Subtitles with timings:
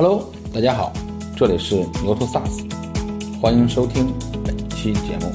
[0.00, 0.92] Hello，大家好，
[1.36, 2.70] 这里是牛头 SaaS，
[3.40, 5.32] 欢迎收听本期节目。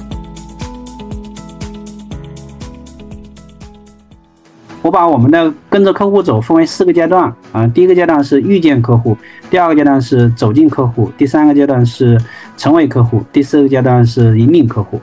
[4.80, 9.14] 我把我们的跟着客户走分为四个阶段啊，第一个阶段是遇见客户，
[9.50, 12.18] 第二个阶段是走进客户，第三个阶段是
[12.56, 14.98] 成为客户，第四个阶段是引领客户。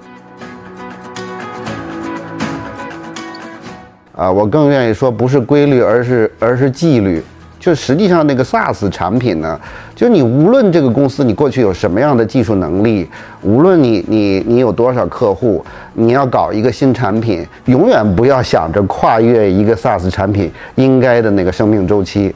[4.13, 7.21] 啊，我更愿意说不是规律，而是而是纪律。
[7.61, 9.57] 就实际上那个 SaaS 产品呢，
[9.95, 13.07] 就你无论这个公司你过去有什么样的技术能力，
[13.43, 22.33] 无论你你你有多少客户，你要搞一个新产品，永远不要想着跨越一个 SaaS 产品应该的那个生命周期。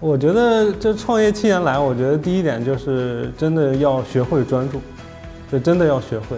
[0.00, 4.80] 我觉得这创业七年来，我觉得第一点就是真的要学会专注，
[5.52, 6.36] 就真的要学会，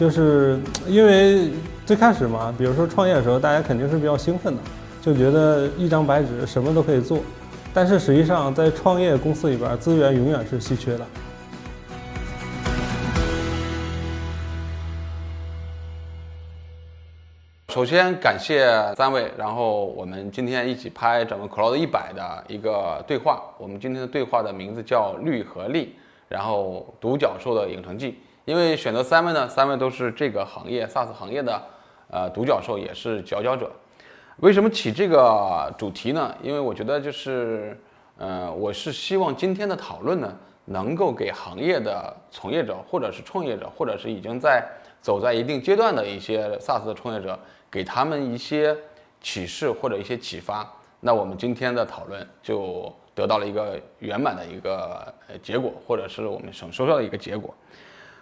[0.00, 1.50] 就是因为。
[1.86, 4.62] 最开始嘛，比如说创业的时候，大家肯定是比较兴奋的，
[5.02, 7.18] 就觉得一张白纸什么都可以做。
[7.74, 11.04] 但是实际上，在创业公司里边，资源永远是稀缺的。
[17.70, 23.42] 首先感谢三位，然后我们今天一起拍整个 Cloud 一百的一个对话。
[23.58, 25.96] 我们今天的对话的名字叫绿和力，
[26.28, 28.20] 然后独角兽的影城记。
[28.44, 31.62] 因为选择三位呢，三位都是这个行业 SaaS 行业的。
[32.12, 33.70] 呃，独角兽也是佼佼者。
[34.38, 36.34] 为什么起这个主题呢？
[36.42, 37.80] 因为我觉得就是，
[38.18, 44.66] 呃，我是希望今天的讨论呢，能够给行业的从业者，或者是创业者，或者是已经在
[45.00, 47.38] 走在一定阶段的一些 SaaS 的创业者，
[47.70, 48.76] 给他们一些
[49.20, 50.68] 启示或者一些启发。
[50.98, 57.54] 那我们今天的讨论就得到了一个圆满的一个呃结果，或者是我们省收到的一个结果。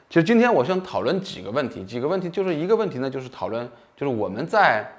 [0.09, 4.91] 其实今天我想讨论几个问题，几个问题就是一个问题呢，就是讨论就是我们在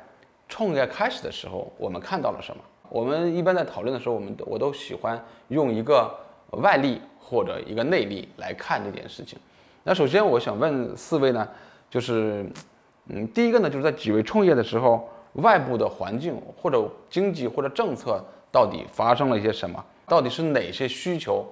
[0.48, 2.62] 创业开始的时候，我们看到了什么？
[2.90, 6.16] 我们一般在讨论的时候，我们都我都喜欢用一个
[6.52, 9.40] 外力或者一个内力来看这件事情。
[9.84, 11.48] 那首先我想问四位呢，
[11.90, 12.46] 就是
[13.08, 19.84] 嗯，第一个呢，就是在几位创业的时候，外部的环境或者经济或者政策到底发生了一些什么？
[20.08, 21.44] 到底是哪些需求，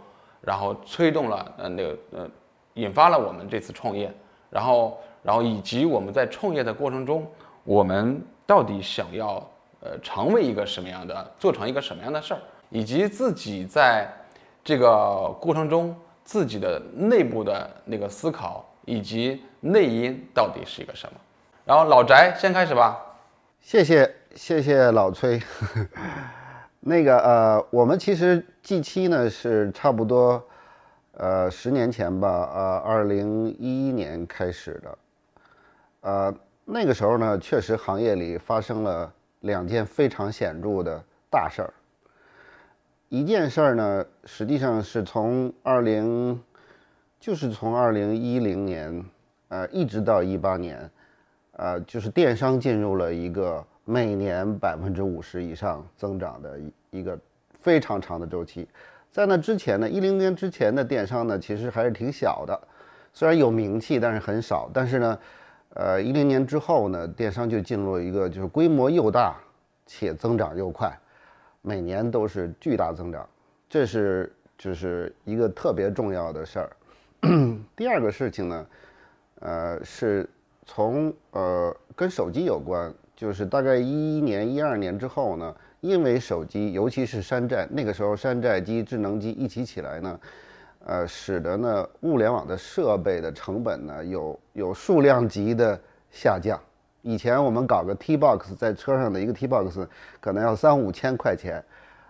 [0.42, 2.30] 然后催动了呃那个呃。
[2.78, 4.14] 引发了我们这次创业，
[4.50, 7.28] 然后，然后以及我们在创业的过程中，
[7.64, 9.46] 我们到底想要
[9.82, 12.40] 呃成为一个什么样的，做成一个什么样的事儿，
[12.70, 14.08] 以及自己在
[14.64, 21.20] 这个过程中自己的内部的那个思考以及内因到底是一个什么？
[21.66, 22.98] 然后老翟先开始吧。
[23.60, 25.42] 谢谢谢谢老崔。
[26.80, 30.42] 那个呃，我们其实 G 七呢是差不多。
[31.20, 34.98] 呃，十年前吧，呃，二零一一年开始的，
[36.02, 41.74] 呃，那个时候呢，确实行业里发生了两件非常显著的大事儿。
[43.10, 46.40] 一件事儿呢，实际上是从二零，
[47.20, 49.04] 就是从二零一零年，
[49.48, 50.88] 呃，一直到一八年，
[51.54, 57.18] 呃，就是电商进入了一个每年百分之五十以上增长的一一个
[57.56, 58.68] 非常长的周期。
[59.12, 62.60] 在那之前呢，一零年之前的电商呢，其实还是挺小的，
[63.12, 64.70] 虽然有名气，但是很少。
[64.72, 65.20] 但是呢，
[65.74, 69.36] 呃，一零年之后呢，电商就进入了一个就是规模又大
[69.88, 70.96] 且增长又快，
[71.64, 73.28] 每年都是巨大增长，
[73.68, 76.70] 这是就是一个特别重要的事儿。
[77.76, 78.68] 第二个事情呢，
[79.40, 80.30] 呃，是
[80.64, 85.56] 从呃跟手机有关，就是大概一一年、一二年之后呢。
[85.88, 90.20] 因为手机，尤其是山寨，那个时候山寨机、智能机一起起来呢，
[90.86, 95.80] 呃，使得呢物联网的设备的成本呢有有数量级的
[96.12, 96.60] 下降。
[97.04, 99.88] 以前我们搞个 T-box 在车上的一个 T-box
[100.20, 101.64] 可能要三五千块钱，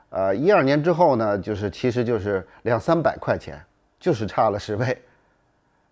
[0.09, 3.63] 呃，一二年之后呢，就是其实就是两三百块钱，
[3.99, 4.99] 就是差了十倍，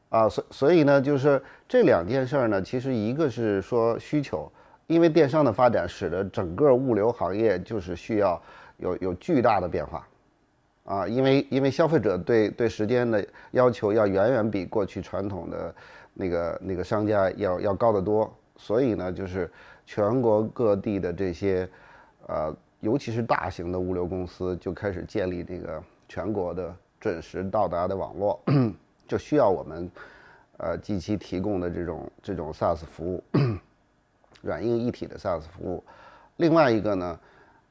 [0.09, 4.51] 啊，所所以呢，就是这两件事儿呢，其实一个是说需求。
[4.87, 8.41] 因为电商的发展，使得整个物流行业就是需要
[8.77, 10.07] 有有巨大的变化，
[10.83, 15.75] 啊，因为因为消费者对对时间的要求要远远比过去传统的
[16.13, 19.51] 那个那个商家要要高得多，所以呢，就是
[19.85, 21.67] 全国各地的这些，
[22.27, 28.39] 呃，尤其是大型的物流公司就开始建立这个全国的准时到达的网络，
[29.07, 29.89] 就需要我们，
[30.57, 33.23] 呃及其提供的这种这种 SaaS 服务。
[34.45, 35.83] 软硬一体的 SaaS 服务，
[36.37, 37.19] 另外一个呢，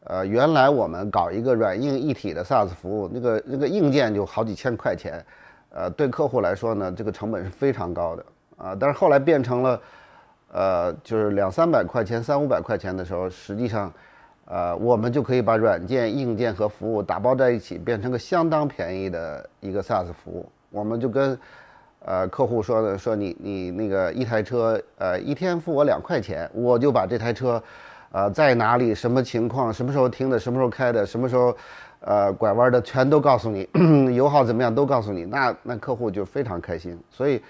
[0.02, 5.24] 呃，原来我们搞一个软硬一体的 SaaS 服务，那个那个硬件就好几千块钱，
[5.70, 8.26] 呃，对客户来说呢，这个成本是非常高的
[8.56, 8.76] 啊。
[8.78, 9.80] 但是后来变成了，
[10.52, 13.92] 呃，就是两三百块钱、三五百块钱的时候，实际上，
[14.46, 20.50] 呃，我们就可以把软件、硬件和服务打包在一起，变成个相当便宜的一个 SaaS 服务。
[20.70, 21.38] 我们就跟
[22.04, 27.62] 呃客户说的，说你你那个一台车，呃，一天付我两块钱，我就把这台车，
[28.12, 31.56] 呃，在哪里、什么情况、什么时候停的、什么时候开的、什么时候，
[32.00, 33.68] 呃，拐弯的，全都告诉你，
[34.14, 35.24] 油耗怎么样都告诉你。
[35.24, 36.98] 那那客户就非常开心。
[37.10, 37.42] 所以，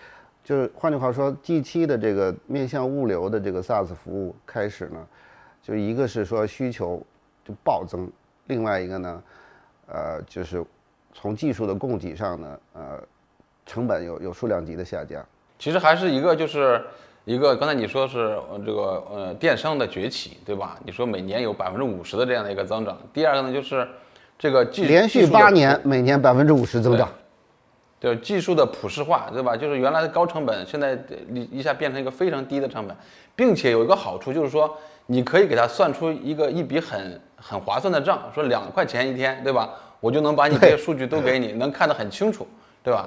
[0.43, 4.99] 就是换句话说，G7 的这个面向物流的这个 SaaS 服务开始呢。
[5.63, 7.03] 就一个是说需求
[7.43, 8.07] 就暴增，
[8.49, 9.23] 另外一个呢，
[9.87, 10.63] 呃，就是
[11.15, 13.03] 从技术的供给上呢，呃，
[13.67, 15.25] 成本有有数量级的下降。
[15.59, 16.85] 其实还是一个就是
[17.25, 20.79] 一个刚才你说是这个呃电商的崛起，对吧？
[20.85, 22.99] 你说每年有百分之五十的这样的一个增长。
[23.13, 23.87] 第二个呢就是
[24.39, 27.09] 这个技连续八年每年百分之五十增长，
[27.99, 29.57] 对技术的普适化，对吧？
[29.57, 30.99] 就是原来的高成本，现在
[31.33, 32.97] 一一下变成一个非常低的成本，
[33.35, 34.77] 并且有一个好处就是说。
[35.07, 39.69] 你可以给他算出一个一笔很很划算的账，说两块钱一天，对吧？
[40.01, 42.49] 我就能把你这些数据都给你，能看得很清楚，
[42.83, 43.07] 对吧？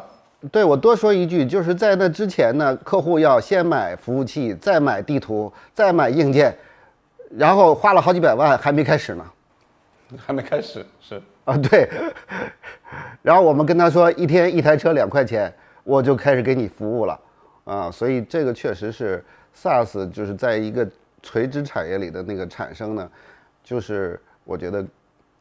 [0.51, 6.55] 对，我多说一句，就是在那之前呢，客户要先买服务器，再买地图，再买硬件，
[7.31, 9.25] 然后花了好几百万还没开始呢，
[10.17, 11.89] 还没开始是啊，对。
[13.21, 15.53] 然后我们跟他说，一天一台车两块钱，
[15.83, 17.19] 我就开始给你服务了
[17.63, 19.23] 啊，所以这个确实是
[19.55, 20.87] SaaS，就是在一个。
[21.23, 23.11] 垂直产业里的那个产生呢，
[23.61, 24.85] 就是我觉得，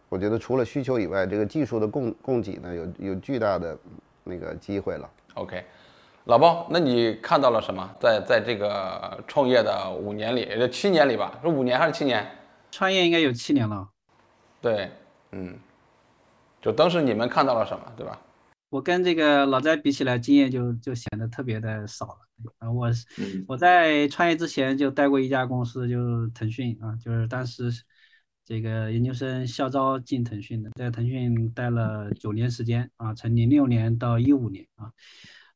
[0.08, 3.76] 我觉得除了需求以外，这个技术的供供给呢，有有巨大的
[4.26, 5.08] 那个机会了。
[5.34, 5.64] OK，
[6.24, 7.88] 老包，那你看到了什么？
[7.98, 12.26] 在在这个创业的五年里，这七年里吧，是五年还是七年？
[12.70, 13.88] 创业应该有七年了。
[14.60, 14.90] 对，
[15.32, 15.56] 嗯，
[16.60, 18.20] 就当时你们看到了什么，对吧？
[18.68, 22.18] 我跟这个老翟比起来，经验就就显得特别的少了。
[22.58, 22.90] 啊，我
[23.46, 27.70] 我在创业之前就待过一家公司，就腾讯啊，就是当时
[28.46, 34.92] 这个研究生校招进腾讯的，在腾讯待了九年时间啊，从零六年到一五年啊。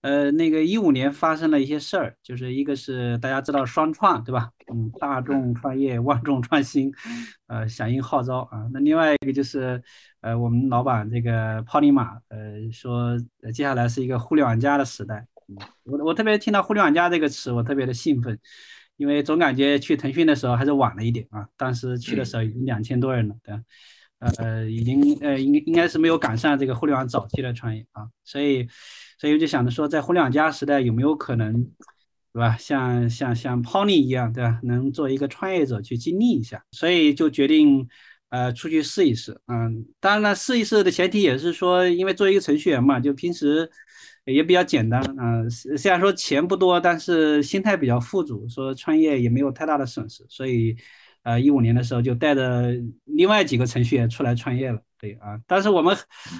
[0.03, 4.51] 呃，那个一五年发生了一些事儿，就是一个是大家知道双创对吧？
[4.73, 6.91] 嗯，大众创业，万众创新，
[7.49, 8.67] 呃，响应号召啊。
[8.73, 9.83] 那另外一个就是，
[10.23, 13.17] 呃，我们老板这个泡利马，呃，说
[13.53, 15.27] 接下来是一个互联网加的时代。
[15.85, 18.39] 我我特别听到互联网加这个词，我特别的兴奋，
[19.00, 21.49] 因为总感觉去腾讯的时候还是晚了一点啊。
[21.56, 23.62] 当时去的时候已经两千多人了，对吧？
[24.38, 28.69] 呃，已经呃，应应该是没有赶上这个互联网早期的创业啊，所以。
[29.19, 31.52] 所以我就想着说，在互联网加时代有没有可能，
[32.32, 32.56] 对吧？
[32.56, 34.58] 像像像 Pony 一样，对吧？
[34.62, 37.87] 能做一个创业者去经历一下，所以就决定，
[38.31, 39.38] 呃，出去试一试。
[39.46, 43.70] 嗯，当然了，试一试的前提也是说，因为作为一个程序员嘛，就平时
[44.32, 45.03] 也比较简单。
[45.19, 50.77] 嗯，虽然说钱不多，但是心态比较富足，说创业也没有太大的损失，所以。
[51.23, 52.73] 呃，一五年的时候就带着
[53.05, 55.38] 另外几个程序员出来创业了，对啊。
[55.47, 55.94] 但是我们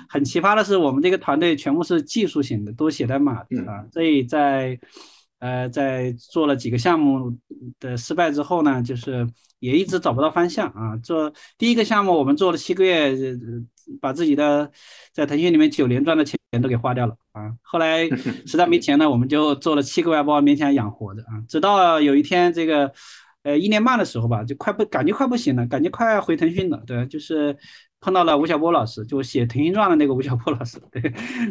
[0.09, 3.85] 很奇葩的是，我们这个团队全部是技术型的，都写代码的啊。
[3.93, 4.81] 所以在
[5.39, 7.37] 呃在做了几个项目
[7.79, 9.29] 的失败之后呢，就是
[9.59, 10.97] 也一直找不到方向啊。
[10.97, 13.15] 做第一个项目，我们做了七个月，
[14.01, 14.71] 把自己的
[15.13, 17.51] 在腾讯里面九年赚的钱都给花掉了啊。
[17.63, 18.09] 后来
[18.47, 21.43] 实在没钱了，我们就做了七个外包，勉强养活着啊。
[21.49, 22.93] 直到有一天这个。
[23.43, 27.57] 呃，一年半的时候吧，就快不感觉快不行了，感觉快要回腾讯了，对，就是
[27.99, 31.01] 碰到了吴晓波老师，就写《腾讯传》的那个吴晓波老师，对，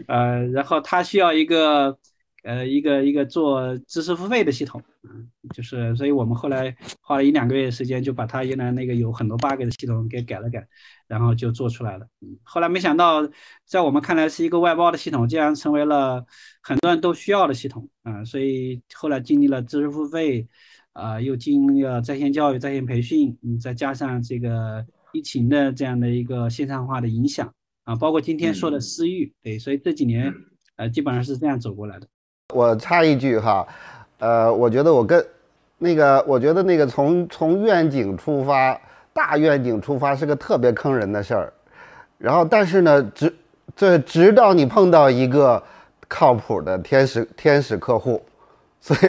[0.07, 1.97] 呃，然后他需要一个，
[2.43, 10.67] 呃，一个一个做知识付费的系统，嗯，就是，所以我们后来花了一两个月时间，就把它原来那个有很多 bug 的系统给改了改，
[11.07, 13.27] 然后就做出来了，嗯，后来没想到，
[13.65, 16.25] 在我们看来是一个外包的系统，竟然成为了
[16.61, 20.47] 很多人都需要的系统，啊，所以后来经历了知识付费。
[20.91, 27.53] 啊，又经历了在线教育、在线培训，嗯，再加上这个疫情的这样的一个线上化的影响
[27.85, 30.33] 啊，包括今天说的私域，对，所以这几年
[30.75, 32.07] 呃基本上是这样走过来的。
[32.53, 33.67] 我插一句哈，
[34.19, 35.25] 呃，我觉得我跟
[35.77, 38.79] 那个，我觉得那个从从愿景出发，
[39.13, 41.53] 大愿景出发是个特别坑人的事儿，
[42.17, 43.35] 然后但是呢，直
[43.75, 45.61] 这直到你碰到一个
[46.07, 48.23] 靠谱的天使天使客户，
[48.79, 48.99] 所以。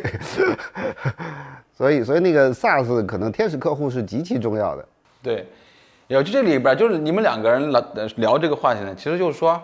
[1.73, 4.85] 所以，所以那个 SaaS 可能天使客户是极其重要的。
[5.23, 5.47] 对，
[6.09, 7.83] 有就这里边就是你们两个人聊
[8.17, 9.59] 聊这个话题呢，其实就是说，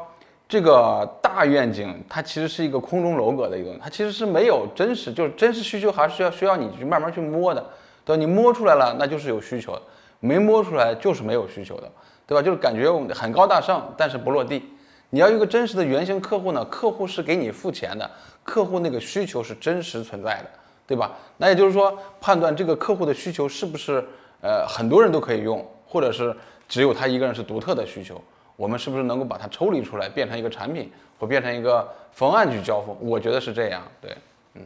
[0.48, 1.06] 这个
[1.36, 7.62] 大愿景它其实是一个空中楼阁的一个，它其实是没有真实，就是真实需求还是要需要你去慢慢去摸的。
[8.06, 9.82] 对吧，你摸出来了，那就是有需求的；
[10.20, 11.92] 没摸出来，就是没有需求的，
[12.26, 12.40] 对吧？
[12.40, 14.64] 就是感觉很高大上，但是不落地。
[15.10, 18.10] 你要一个真实的原型客户呢，客户是给你付钱的，
[18.42, 20.50] 客户那个需求是真实存在的。
[20.88, 21.10] 对吧？
[21.36, 23.94] 那也就是说，判断这个客户的需求是不是
[24.40, 26.32] 呃很多人都可以用，或者是
[26.68, 28.22] 只有他一个人是独特的需求，
[28.56, 32.96] 我们是不是能够把它抽离出来，变成一个产品，或变成一个方案去交付？
[33.00, 34.16] 我觉得是这样，对，
[34.54, 34.62] 嗯。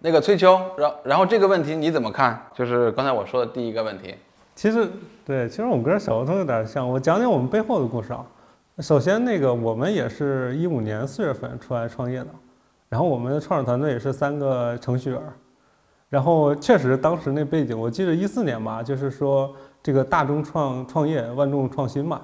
[0.00, 2.44] 那个崔秋，然然后这个问题你怎么看？
[2.54, 4.14] 就是刚才我说的第一个问题。
[4.54, 4.88] 其实
[5.24, 6.86] 对，其实我们跟小鹅通有点像。
[6.88, 8.26] 我讲讲我们背后的故事啊。
[8.80, 12.28] 首先，那个我们也是一五年四月份出来创业的，
[12.88, 15.20] 然后我们的创始团队也是三个程序员。
[16.08, 22.20] 然后确实当时那背景，我记得一四年吧，就是说这个大众创创业，万众创新嘛。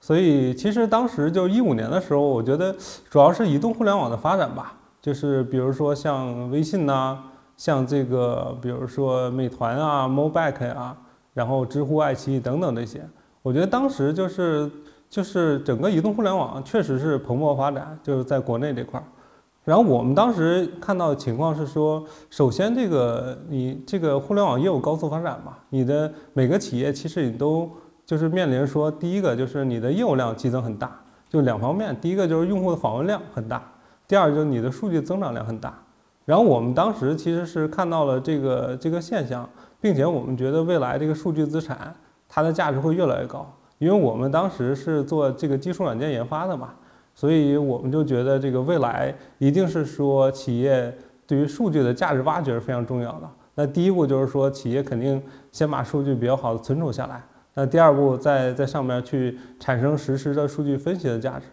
[0.00, 2.74] 所以其实当时就一五年的时候，我觉得
[3.08, 4.74] 主要是移动互联网的发展吧。
[5.00, 7.18] 就是比如说像微信呐，
[7.56, 10.96] 像这个比如说美团啊、Moback 啊，
[11.34, 13.02] 然后知乎、爱奇艺等等这些，
[13.42, 14.70] 我觉得当时就是
[15.10, 19.04] 就是整个移动互联网确实是蓬勃发展，就是在国内这块儿。
[19.64, 27.70] 然后我们当时看到的情况是说，首先这个你这个互联网业务高速发展嘛，你的每个企业其实你都
[28.04, 33.62] 就是面临说，第一个就是你的业务量激增很大，就两方面，第一个就是用户的访问量很大。
[34.08, 35.72] 第二就是你的数据增长量很大，
[36.24, 39.48] 然后我们当时其实是看到了这个这个现象，
[39.80, 41.94] 并且我们觉得未来这个数据资产
[42.28, 46.74] 它的价值会越来越高，因为我们当时是做这个基础软件研发的嘛，
[47.14, 50.92] 所以我们就觉得这个未来一定是说企业
[51.26, 53.28] 对于数据的价值挖掘是非常重要的。
[53.54, 57.22] 那第一步就是说企业肯定先把数据比较好的存储下来，
[57.54, 61.44] 那第二步再在上面去产生实时的数据分析的价值。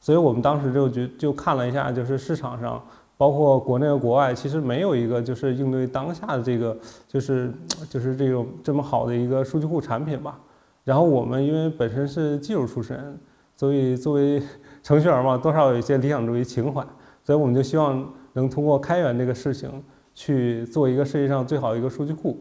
[0.00, 2.80] 所以我们当时就就就看了一下，就是市场上，
[3.16, 6.76] 包括国内和国外，其实没有一个就是应对当下的这个，
[7.08, 7.52] 就是
[7.90, 10.38] 就是这种这么好的一个数据库产品吧。
[10.84, 13.18] 然后我们因为本身是技术出身，
[13.56, 14.40] 所以作为
[14.88, 16.82] 程序员嘛，多少有一些理想主义情怀，
[17.22, 19.70] 所以我们就希望能通过开源这个事情
[20.14, 22.38] 去做一个世界上最好的一个数据库。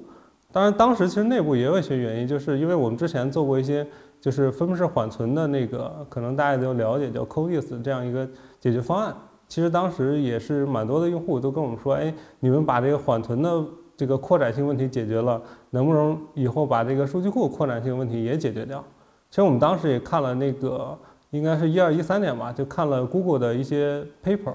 [0.49, 3.85] 当然，当时其实内部也有一些原因，就是因为我们之前做过一些。
[4.19, 8.27] 就是分布式缓存的那个，可能大家都了解，叫 Codis 这样一个
[8.59, 9.15] 解决方案。
[9.47, 13.63] 其实当时也是蛮多的用户都跟我们说，哎，你们把这个缓存的
[13.95, 15.39] 这个扩展性问题解决了，
[15.69, 18.83] 能不能以后把这个数据库扩展性问题也解决掉？
[19.29, 20.97] 其实我们当时也看了那个，
[21.31, 24.53] 应该是一二一三年吧，就看了 Google 的一些 paper，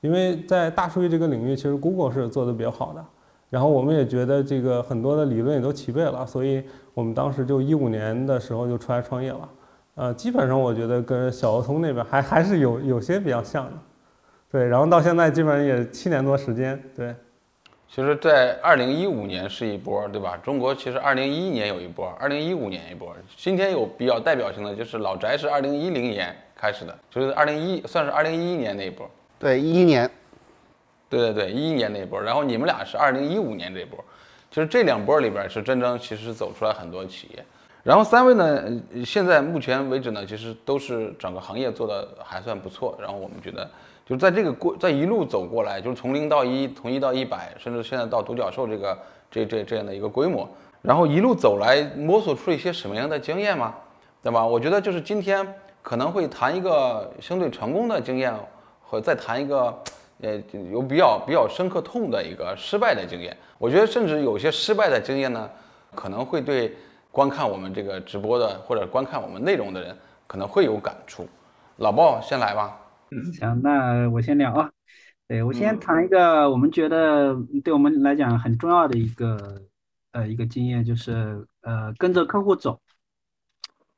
[0.00, 3.04] 因为在大数据这个领域，其实 Google 是做的比较好的。
[3.48, 6.62] 然后我们也觉得这个很多的理论也都齐备了，所以
[6.94, 9.48] 我们当时就一五年的时候就出来创业了。
[9.96, 13.72] 呃，基本上我觉得跟小鹅通那边还还是有有些比较像的。
[14.52, 16.80] 对，然后到现在基本上也七年多时间。
[16.94, 17.14] 对，
[17.92, 20.36] 其实，在二零一五年是一波，对吧？
[20.44, 23.12] 中国其实二零一一年有一波，二零一五年一波。
[23.36, 29.10] 今天有比较代表性的就是老宅是二零一零年开始的，就是二零一算是二零一一年那一波。
[29.40, 30.08] 对，一一年。
[31.08, 33.98] 对对对，一一年那一波，然后你们俩是二零一五年这一波，
[34.52, 37.44] 其实这两波里边是真正其实走出来很多企业，
[37.82, 43.68] 然后三位呢，现在目前为止呢，其实都是整个行业做的还算不错，然后我们觉得
[44.10, 48.98] 就在这个过在一路走过来，就是从零到一，从一到一百，甚至现在到独角兽这个
[49.30, 50.48] 这这这样的一个规模，
[50.82, 53.72] 然后一路走来摸索出一些什么样的经验吗？
[54.20, 54.44] 对吧？
[54.44, 55.46] 我觉得就是今天
[55.80, 58.34] 可能会谈一个相对成功的经验，
[58.82, 59.72] 或再谈一个。
[60.22, 60.38] 呃，
[60.70, 65.48] 有比较比较深刻痛的一个失败的经验，我觉得甚至有些失败的经验呢，
[65.94, 66.76] 可能会对
[67.10, 71.26] 观看我们这个直播的或者观看我们内容的人可能会有感触。
[71.76, 72.78] 老鲍先来吧。
[73.10, 74.70] 嗯，行，那我先聊啊。
[75.26, 79.62] 对我先谈一个我们觉得对我们来讲很重要的一个
[80.12, 82.80] 呃一个经验，就是呃跟着客户走。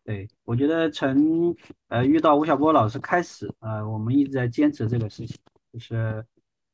[0.05, 1.55] 对我觉得从
[1.89, 5.39] 呃遇到吴晓波老师开始，呃我们一直在坚持这个事情。
[5.73, 6.23] 就是，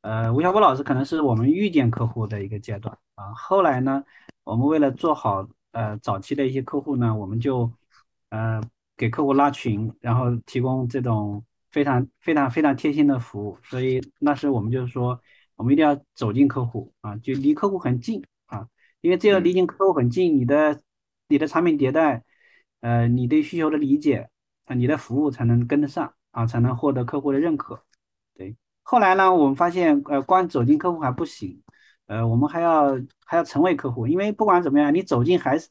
[0.00, 3.33] 呃，吴晓波老师可能是我们遇见客户的一个阶段啊。
[3.35, 4.02] 后来呢，
[4.42, 7.71] 我们为了做好呃早期的一些客户呢，我们就
[8.30, 8.61] 呃
[8.97, 11.45] 给客户拉群，然后提供这种
[11.78, 13.56] 非常非常非常贴心的服务。
[13.62, 15.20] 所以那时我们就是说，
[15.54, 18.66] 我们一定要走进客户啊，就离客户很近啊，
[19.00, 20.80] 因为只有离近客户很近，你的
[21.28, 22.25] 你的产品迭代，
[22.80, 24.28] 呃，你对需求的理解
[24.64, 27.80] 啊，你的服务才能跟得上啊，才能获得客户的认可。
[28.35, 31.62] 对后来呢，我们发现，呃，光走进客户还不行，
[32.06, 35.68] 呃，我们还要还要成为客户，因为不管怎么样，你走进还是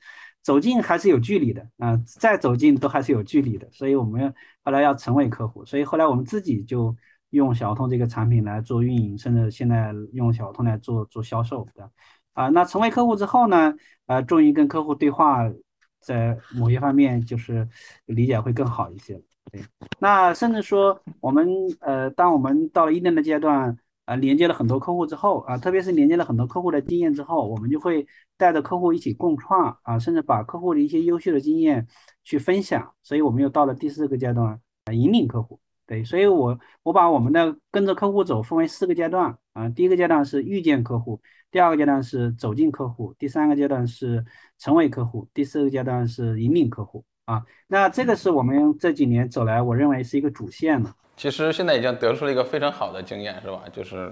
[0.48, 6.96] 走进还是有距离的啊，再走近都还是有距离的，所以我们后来要成为客户，所以后来我们自己就
[7.32, 11.92] 用小通这个产品来做运营，甚至现在用小通来做做销售的，
[12.32, 13.74] 啊，那成为客户之后呢，
[14.06, 15.52] 呃，终于跟客户对话，
[16.00, 17.68] 在某些方面就是
[18.06, 19.22] 理解会更好一些。
[19.52, 19.62] 对，
[20.00, 21.46] 那甚至说我们
[21.82, 23.78] 呃，当我们到了一定的阶段，
[24.08, 31.86] 啊，连接了很多客户之后啊，特别是连接了很多客户的经验之后，我们就会带着客户一起共创啊，甚至把客户的一些优秀的经验
[32.24, 32.94] 去分享。
[33.04, 35.60] 所以我们又到了第四个阶段啊，引领客户。
[35.86, 41.22] 对，所以我我把我们的跟着客户走分为四个阶段啊，第一个阶段是遇见客户，
[41.52, 44.24] 第二个阶段是走进客户，第三个阶段是
[44.58, 47.44] 成为客户，第四个阶段是引领客户啊。
[47.68, 50.94] 那这个是我们这几年走来，我认为是一个主线了。
[51.16, 53.62] 其实现在已经得出了一个非常好的经验，是吧？
[53.72, 54.12] 就是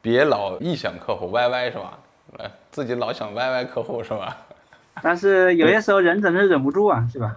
[0.00, 1.98] 别老臆想客户 YY 是吧？
[2.38, 4.36] 呃，自己老想 YY 客户是吧？
[5.02, 7.36] 但是有些时候人总是忍不住啊，是吧？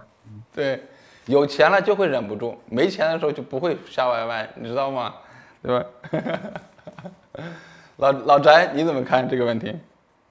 [0.54, 0.82] 对，
[1.26, 5.14] 有钱了就会忍不住，没钱的时候就不会瞎 YY，你知道吗？
[5.62, 5.86] 对吧？
[7.98, 9.74] 老老翟，你怎么看这个问题？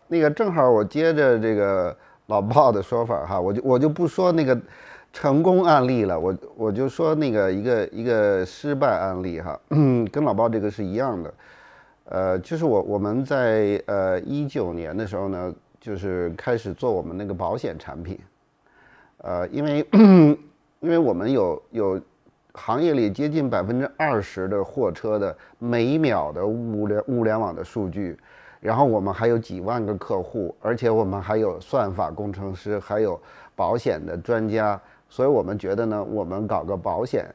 [0.08, 1.96] 那个正好我接着这个
[2.32, 4.60] 老鲍的说法哈，我就我就不说那个。
[5.14, 9.60] 成功案例了，我我就说那个一个一个失败案例哈，
[10.10, 11.34] 跟老鲍这个是一样的，
[12.06, 18.18] 呃，就是我我们在呃一九年的时候呢，就是开始做我们那个保险产品，
[19.18, 19.86] 呃，因为
[20.80, 22.02] 因为我们有有
[22.54, 28.18] 行业里接近百分之二十的货车的每秒的物联物联网的数据，
[28.62, 33.20] 然后我们还有几万个客户，而且我们还有算法工程师，还有
[33.56, 34.80] 保险的专家。
[35.10, 37.26] 所以我们觉得呢，我们搞个保险，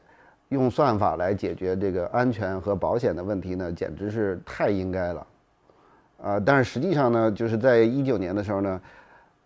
[0.49, 5.27] 用算法来解决这个安全和保险的问题呢，简直是太应该了，
[6.23, 6.39] 啊！
[6.39, 8.81] 但是实际上呢，就是在一九年的时候呢，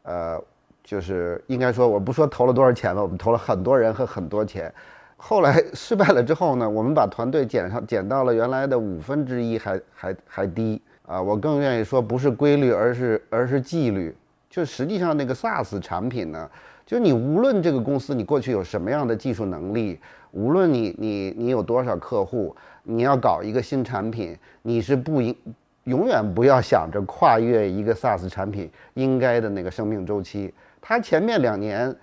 [0.04, 0.42] 呃，
[0.84, 4.74] 就是应该说，我不说投了多少钱了，我们投了很多人和很多钱，
[5.18, 11.22] 后来失败了之后呢，我们把团队减上减到了原来的五分之一还还还低啊！
[11.22, 14.16] 我更愿意说不是规律，而是而是纪律。
[14.50, 16.50] 就实际上那个 SaaS 产品呢。
[16.84, 19.98] 就你无论这个公司你过去有什么样的技术能力，
[20.32, 22.54] 无论你你你有多少客户，
[22.84, 25.34] 你要搞一个新产品，你是不应
[25.86, 30.54] 永远不要想着跨越一个 SaaS 产品应该的那个生命周期。
[30.82, 31.96] 它前面两年，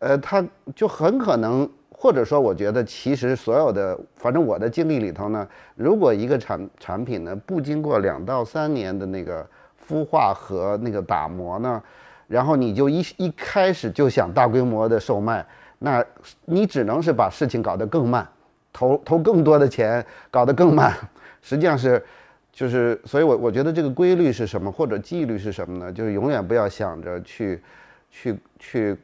[0.00, 1.66] 呃，它就很可能，
[2.00, 9.44] 或者说，我觉得其实所有的，反正我的经历里头呢，如果一个产产品呢不经过两到三年的那个
[9.88, 11.82] 孵化和那个打磨呢。
[12.28, 15.42] 然后你就一一开始就想大规模的售卖，
[15.78, 16.04] 那
[16.44, 18.28] 你只能是把事情搞得更慢，
[18.70, 20.94] 投投更多的钱，搞得更慢。
[21.40, 22.04] 实际上是，
[22.52, 25.90] 就是，所以我我觉得这个规律是什么，或者纪律是什么呢？
[25.90, 27.62] 就是永远不要想着去，
[28.10, 28.94] 去去，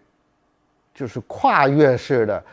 [0.92, 2.44] 就是跨越式的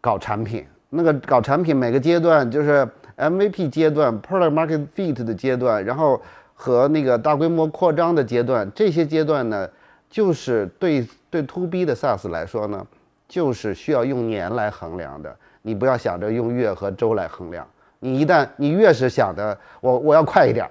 [0.00, 0.66] 搞产品。
[0.90, 6.20] 那个搞产品每个阶段就是 MVP 阶段、Product Market Fit 的阶段，然后
[6.54, 9.68] 和那个大规模扩张的阶段，这些阶段呢。
[10.10, 12.86] 就是对对 to B 的 SaaS 来说呢，
[13.28, 15.36] 就是需要用年来衡量的。
[15.60, 17.68] 你不要想着用月和周来衡量。
[17.98, 20.66] 你一旦你越是想的我我要快一点，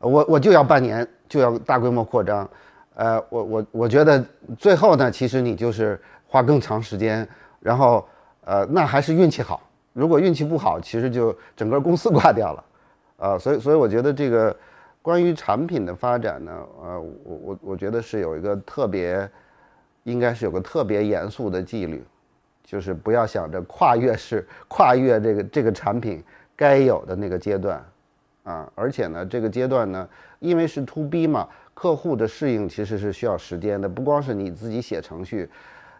[0.00, 2.50] 我我就要半年就要大规模扩张，
[2.96, 4.24] 呃，我我我觉得
[4.58, 7.24] 最后呢，其实你就是花更长时间，
[7.62, 8.06] 然后
[8.44, 9.62] 呃，那还是运气好。
[9.92, 12.64] 如果运气不好，其实就整个公司挂掉了，
[13.16, 14.54] 啊，所以所以我觉得这个。
[15.04, 19.28] 关于产品的发展呢，呃，我我我觉得是有一个特别，
[20.04, 22.04] 应该是有个特别严肃的纪律，
[22.62, 26.22] 就是不要想着跨越式跨越这个这个产品
[26.54, 27.84] 该有的那个阶段，
[28.44, 35.50] 啊，而且呢，这个阶段呢，因为是 to B 嘛，客户的适应其实是需要时间的，不光是你自己写程序，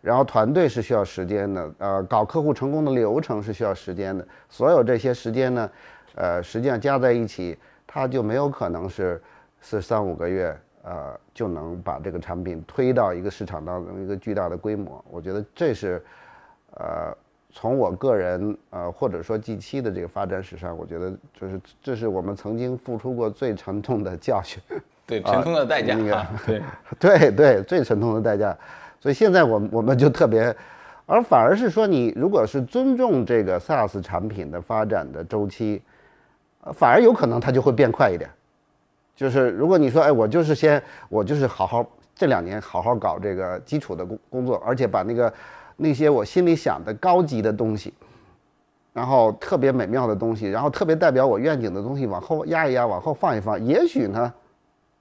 [0.03, 5.71] 然后团队是需要时间的，呃，搞客户成功的流程是需要时间的，所有这些时间呢，
[6.17, 7.59] 呃，实际上加在一起。
[7.95, 9.21] 它就没有可能是
[9.61, 15.05] 是三五个月，呃，就能把这个产品推到一个市场当中一个巨大的规模。
[15.11, 16.03] 我觉得这是，
[16.77, 17.15] 呃，
[17.51, 24.59] 从我个人呃或者说 G 七的这个发展史上，我觉得就是这是我们曾经付出过最沉痛的教训，
[25.07, 25.95] 对，沉痛的代价，
[26.47, 26.63] 对，
[26.99, 28.57] 对对，最沉痛的代价。
[29.03, 30.55] 所以现在我们我们就特别，
[31.07, 35.83] 而反而是说，你如果是尊重这个 SaaS 产品的发展的周期。
[36.75, 38.31] 反而有可能它就会变快一点，
[39.17, 41.85] 就是如果你说，哎，我就是先，我就是好好
[42.15, 45.35] 这两年好好搞这个基础的工工作，而且把那个
[45.77, 47.93] 那些我心里想的高级的东西，
[48.93, 54.33] 然后特别美妙的东西，然后特别代表我愿景的东西往后压一压，往后放一放，也许呢，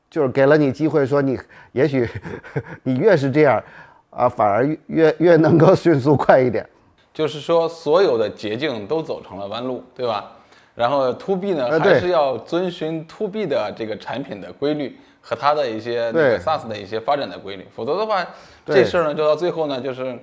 [0.09, 1.39] 就是给了你机会，说你
[1.73, 2.09] 也许
[2.81, 3.63] 你越是这样，
[4.11, 6.67] 啊，反而越越能够迅速快一点，
[7.13, 10.31] 就是说所有的捷径都走成了弯路，对吧？
[10.75, 18.25] 然后 to B 呢，还是要遵循 to B 的这个产品的规律和它的一些那个 SaaS 的一些发展的规律，否则的话，
[18.65, 20.17] 这事儿呢就到最后呢就是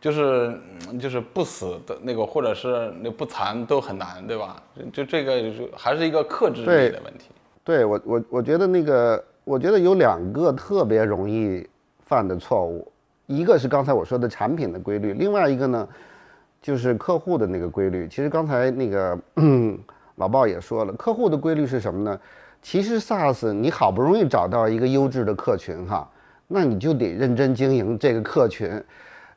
[0.00, 0.58] 就是
[0.90, 4.62] 嗯就是不死的那个，或者是那不残都很难，对吧？
[4.92, 7.30] 就这个就是还是一个克制力对的问题。
[7.64, 11.66] 对我我我觉得那个，我觉得有两个特别容易
[12.06, 12.90] 犯的错误，
[13.30, 15.88] 一个是刚才我说的产品的规律，另外一个呢，
[16.60, 18.08] 就是客户的那个规律。
[18.08, 19.16] 其实刚才那个
[20.16, 22.18] 老鲍也说了，客户的规律是什么呢？
[22.60, 26.08] 其实 SaaS 你好不容易找到一个优质的客群哈，
[26.48, 28.68] 那你就得认真经营这个客群，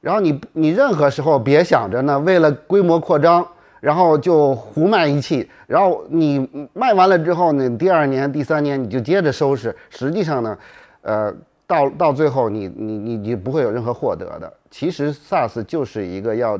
[0.02, 3.46] 然后你你任何时候别想着呢，为了规模扩张。
[3.84, 9.76] 然后就胡卖一气，然后你卖完了之后呢，第二年、第三年你就接着收拾。
[9.90, 10.58] 实际上呢，
[11.02, 11.34] 呃，
[11.66, 14.52] 到到最后你你你你不会有任何获得的。
[14.70, 16.60] 其实 SaaS 就是一个要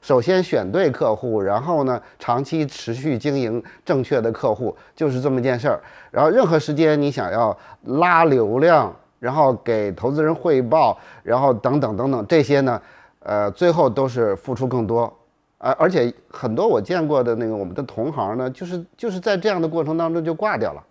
[0.00, 5.80] 首先选对客户，然后呢长期持续经营正确的客户，就是这么件事儿。
[6.10, 12.82] 然后任何时间你想要拉流量，然后给投资人汇报，然后等等等等这些呢，
[13.20, 15.12] 呃，最后都是付出更多。
[15.58, 20.82] 而而且很多我见过的那个我们的同行呢，就是就是在这样的过程当中就挂掉了，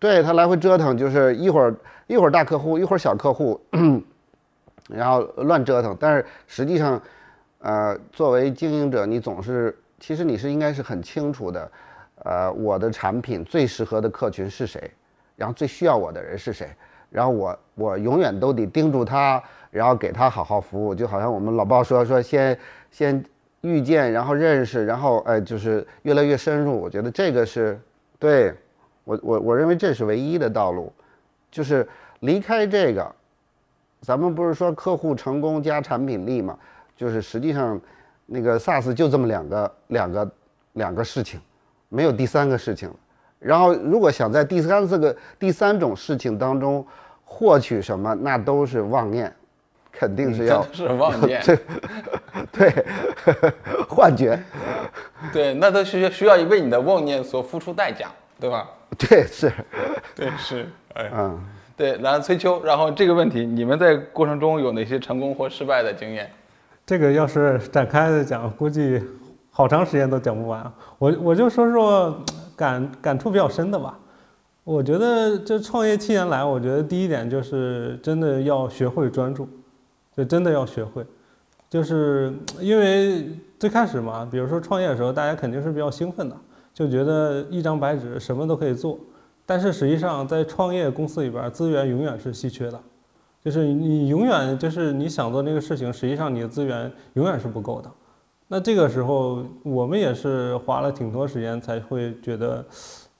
[0.00, 1.72] 对他来回折腾，就是一会儿
[2.08, 3.60] 一会儿大客户，一会儿小客户，
[4.88, 5.96] 然后乱折腾。
[6.00, 7.00] 但是实际上，
[7.60, 11.70] 呃，作为经营者，你总是其实你是应该是很清楚的，
[12.24, 14.90] 呃，我的产品最适合的客群是谁，
[15.36, 16.68] 然后最需要我的人是谁，
[17.10, 20.92] 然后我我永远都得盯住他，然后给他好好服务。
[20.94, 22.58] 就好像我们老鲍说说先
[22.90, 23.24] 先。
[23.62, 26.80] 遇见，然后认识，然后哎，就是越来越深入。
[26.80, 27.78] 我觉得这个是
[28.18, 28.54] 对
[29.10, 30.92] 我我我认为这是唯一的道路，
[31.50, 31.88] 就是
[32.20, 33.12] 离开这个，
[34.02, 36.56] 咱们不是说客户成功加产品力嘛？
[36.96, 37.80] 就是实际上
[38.26, 40.30] 那个 SaaS 就这么两个两个
[40.74, 41.40] 两个事情，
[41.88, 42.88] 没有第三个事情。
[43.40, 46.86] 然后如果想在第三这个第三种事情当中
[47.24, 49.34] 获取什么，那都是妄念。
[49.92, 51.42] 肯定是要是妄念，
[52.52, 52.72] 对，
[53.90, 54.40] 幻觉，
[55.32, 58.08] 对，那都需要需要为你的妄念所付出代价，
[58.40, 58.68] 对吧？
[58.98, 59.52] 对，是，
[60.16, 61.38] 对，是，哎，嗯，
[61.76, 66.30] 对，然后崔秋，然后这个问题，你们在过程中有哪些成功或失败的经验？
[66.86, 69.00] 这个要是展开的讲，估计
[69.50, 70.72] 好长时间都讲不完。
[70.98, 72.24] 我我就说说
[72.56, 73.96] 感感触比较深的吧。
[74.64, 79.48] 我觉得这创业七年来，我觉得第一点就是真的要学会专注。
[80.16, 81.06] 就真的要学会，
[81.70, 86.36] 就是因为最开始嘛，比如说创业的时候，大家肯定是比较兴奋的，
[86.72, 88.98] 就觉得一张白纸什么都可以做。
[89.46, 92.80] 但是实际上，在创业公司里边，资源永远是稀缺的，
[93.42, 97.90] 就是你永远就是你想做那个事情，实际上你的资源永远是不够的。
[98.46, 102.64] 那这个时候，我们也是花了挺多时间才会觉得，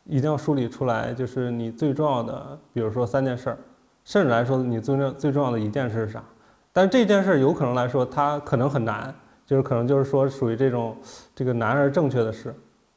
[0.04, 3.58] 一定要梳理出来，就是你最重要的，比如说三件事儿，
[4.04, 6.22] 甚至来说，你最重最重要的一件事是啥？
[6.72, 9.12] 但这件事儿有可能来说，它可能很难，
[9.44, 10.96] 就是可能就是说属于这种
[11.34, 12.54] 这个难而正确的事，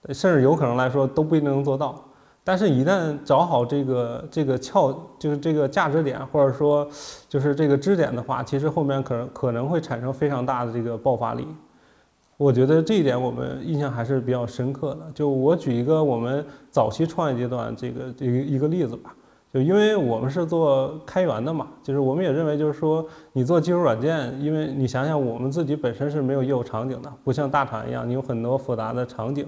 [0.09, 2.03] 甚至有可能来说都不一定能做到。
[2.43, 6.85] 但是，一旦找好这个这个窍，就是这个价值点，或者说
[7.29, 11.47] 就是这个支点的话，其实后面可能可能会产生非常大的这个爆发力。
[12.35, 15.01] 我觉得这一点我们印象还是比较深刻的。
[15.13, 19.15] 就我举一个我们早期创业阶段这个这个一个例子吧。
[19.53, 29.47] 就因为我们是做开源的嘛，就是我们也认为，就是说你做技术软件，因为你想想，我们自己本身是没有业务场景的，不像大厂一样，你有很多复杂的场景。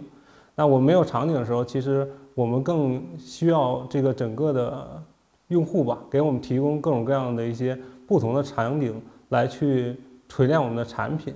[0.56, 5.04] 那我们没有场景的时候，其实我们更需要这个整个的
[5.50, 9.96] 用户吧，给我们提供各种各样的一些不同的场景来去
[10.28, 11.34] 锤炼我们的产品。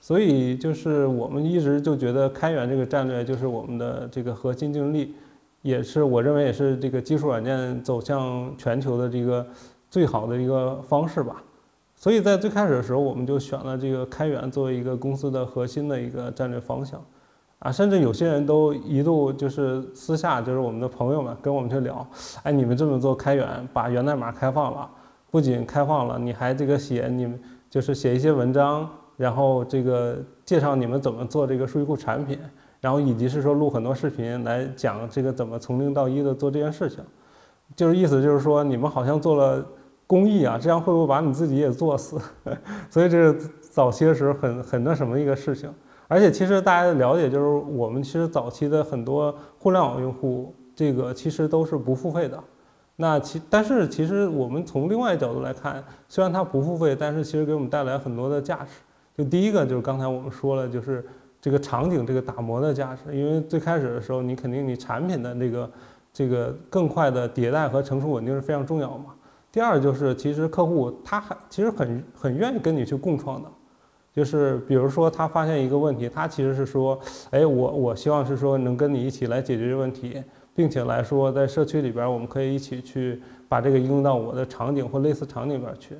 [0.00, 5.14] 所以就是我们一直就觉得开源这个战略就是我们的这个核心竞争力。
[5.62, 9.46] 也是我认为也是这个技术软件走向全球的这个
[9.88, 11.42] 最好的一个方式吧。
[11.96, 17.02] 所以在最开始的时候，我们就选了这个开源作为一个公司的核心的一个战略方向。
[17.58, 22.06] 啊，甚至有些人都一度就是私下就是我们的朋友们跟我们去聊，
[22.42, 24.90] 哎，你们这么做开源，把源代码开放了，
[25.30, 27.40] 不仅开放了，你还这个写你们
[27.70, 32.38] 就是写一些文章，然后这个介绍你们怎么做这个数据库产品。
[32.80, 37.02] 然后以及是说录很多视频来讲这个怎么从零到一的做这件事情，
[37.74, 39.66] 就是意思就是说你们好像做了
[40.06, 42.20] 公益啊，这样会不会把你自己也做死？
[42.90, 45.72] 所以这是早期的时候很很那什么一个事情。
[46.14, 52.38] 而且其实大家的了解就是我们其实早期的很多互联网用户，这个其实都是不付费的。
[52.96, 58.70] 那其但是其实我们从另外一角度来看，虽然它不付费，但是其实给我们带来很多的价值。
[59.16, 61.04] 就第一个就是刚才我们说了，就是。
[61.44, 65.70] 这个场景这个打磨的价值，因为最开始的时候，你肯定你产品的那个
[66.10, 69.14] 这个更快的迭代和成熟稳定是非常重要嘛。
[69.52, 73.48] 第二就是其实客户他还其实很很愿意跟你去共创的，
[74.14, 76.98] 就是比如说他发现一个问题，他其实是说，
[77.30, 80.22] 哎，我我希望是说能跟你一起来解决这个问题，
[80.54, 85.96] 并且来说在社区里边我们可以一起去把这个应用到我的场景或类似场景里边去。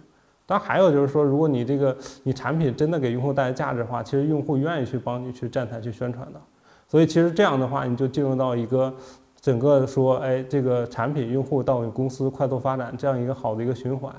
[0.46, 6.40] 当然还有就是说，如果你这个你产品真的给用户带来价值的话，其实用户愿意去帮你去站台去宣传的。
[6.86, 8.92] 所以其实这样的话，你就进入到一个
[9.40, 14.14] 整个说，哎，这个产品用户到你公司快速发展这样一个好的一个循环。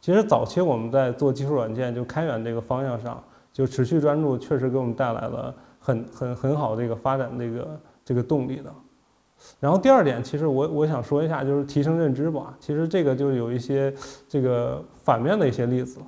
[0.00, 3.22] 其实早期我们在做技术软件就开源这个方向上，
[3.58, 8.72] 就持续专注，确实给我们带来了很很很好的一个发展这个这个动力的。
[9.58, 12.56] 然后第二点，其实我我想说一下，就是提升认知吧。
[12.60, 13.92] 其实这个就有一些
[14.28, 15.98] 这个反面的一些例子，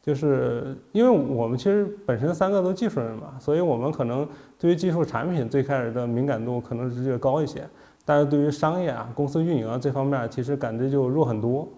[0.00, 4.24] 就是因为我们其实本身三个都技术人嘛，所以我们可能
[4.56, 7.68] 对于技术产品最开始的敏感度可能直接高一些，
[8.04, 11.68] 但是对于商业啊、公司运营啊这方面，其实感知就弱很多。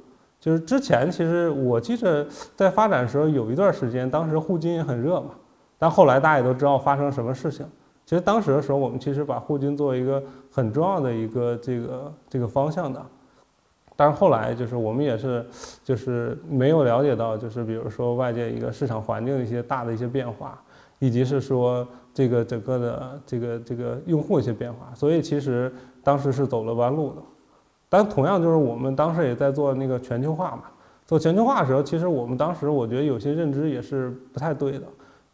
[0.44, 5.30] 就是之前其实我记着在发展的时候有一段时间，当时互金也很热嘛，
[5.78, 7.64] 但后来大家也都知道发生什么事情。
[8.04, 13.02] 其实当时的时候，我们其实把互金作为一个很重要的一个这个这个方向的，
[13.96, 15.46] 但是后来就是我们也是
[15.82, 20.62] 就是没有了解到，就是比如说外界一个市场环境的一些大的一些变化，
[20.98, 27.22] 以及是说这个整个的这个这个用户一些变化，所以其实当时是走了弯路的。
[27.96, 30.62] 但同样就是我们当时也在做那个全球化嘛，
[31.06, 34.80] 做全球化的时候，其实我们当时我觉得有些认知也是不太对的。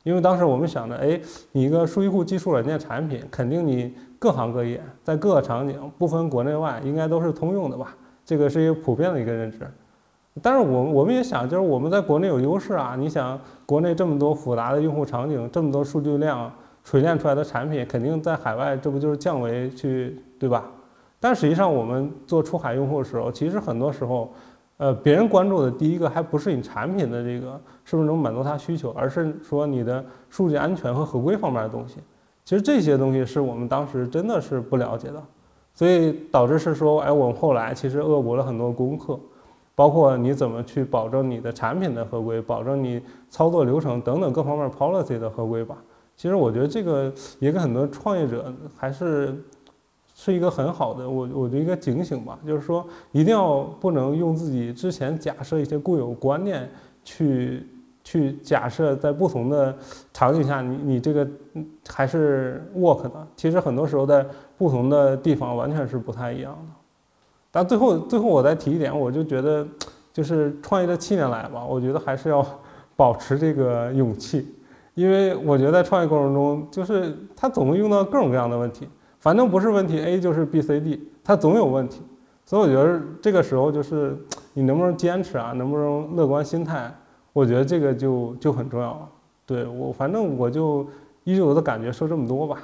[0.02, 1.18] 因为当时我们想着，哎，
[1.52, 7.96] 你一个数据库技术软件产品，肯定你各行各业，在各个场景，不分国内外，应该都是通用的吧？
[8.26, 9.60] 这个是一个普遍的一个认知。
[10.42, 12.94] 但是我我们也想，就是我们在国内有优势啊。
[12.98, 16.52] 你想，国内这么多复杂的用户场景，这么多数据量
[16.84, 20.70] 锤炼出来的产品，肯定在海外，这不就是降维去，对吧？
[21.20, 24.32] 但实际上，我们做出海用户的时候，其实很多时候。
[24.80, 31.96] 呃，别人关注的第一个还不是你产品的这个是不是能满足他需求，而是说你的数据安全和合规方面的东西。
[32.46, 35.22] 其实这些东西是我们当时真的是不了解的，
[35.74, 39.20] 所以导致是说，哎，我们后来其实恶补了很多功课，
[39.74, 45.76] 包括你怎么去保证你的产品的合规，保证你操作流程等等各方面 policy 的合规吧。
[46.16, 49.38] 其实我觉得这个也给很多创业者还是。
[50.22, 56.68] 是一个很好的，我我的一个警醒吧，就是说一定要不能用自己之前假设一些固有观念
[57.02, 57.66] 去
[58.04, 59.74] 去假设在不同的
[60.12, 61.26] 场景下，你你这个
[61.88, 63.26] 还是 work 的。
[63.34, 64.22] 其实很多时候在
[64.58, 66.74] 不同的地方完全是不太一样的。
[67.50, 69.66] 但最后最后我再提一点，我就觉得
[70.12, 72.44] 就是创业这七年来吧，我觉得还是要
[72.94, 74.54] 保持这个勇气，
[74.92, 78.86] 因为我觉得在创业过程中，就是他总会用到各种各样的问题。
[79.20, 82.02] 反正不是问题 A 就是 B、C、D，它总有问题，
[82.44, 84.16] 所以我觉得这个时候就是
[84.54, 86.92] 你能不能坚持啊，能不能乐观心态，
[87.32, 89.08] 我觉得这个就就很重要了。
[89.44, 90.88] 对我，反正我就
[91.24, 92.62] 依据我的感觉说这么多吧。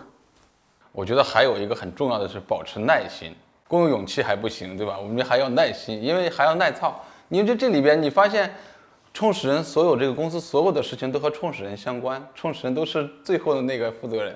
[0.92, 3.35] 我觉得还有一个很重要的是保持耐心，
[3.69, 4.99] 光有勇气还不行，对吧？
[4.99, 6.99] 我们还要耐心，因为还要耐操。
[7.29, 8.51] 因为这这里边你发现，
[9.12, 14.35] 创始人所有这个公司所有的事情都和创始人相关，创始人都是最后的那个负责人。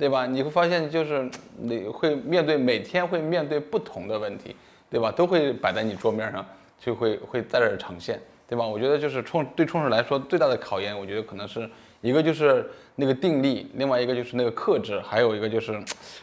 [0.00, 0.26] 对吧？
[0.26, 4.56] 你会发现，就是你会面对每天会面对不同的问题，
[4.88, 5.12] 对吧？
[5.12, 6.42] 都会摆在你桌面上，
[6.80, 8.66] 就会会在这儿呈现，对吧？
[8.66, 11.68] 我觉得就是创对创始来说最大的考验，我觉得可能是
[12.00, 15.78] 一个就是那个定力，另外一个就是那个克制，还有一个就是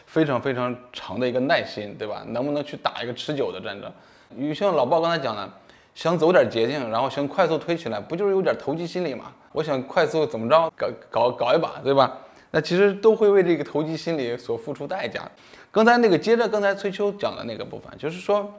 [0.06, 2.24] 非常非常长的一个耐心，对吧？
[2.26, 3.88] 能不能去打一个持久的战争？
[4.30, 5.48] 你像老鲍刚才讲的，
[5.94, 9.32] 想走点捷径，然后想快速推起来，不就是有点投机心理嘛？
[9.52, 12.18] 我想快速怎么着搞搞搞一把，对吧？
[12.50, 15.22] 那其实都会为这个投机心理所付出代价。
[15.70, 18.50] 刚才那个接着刚才崔秋讲的那个部分，就是说，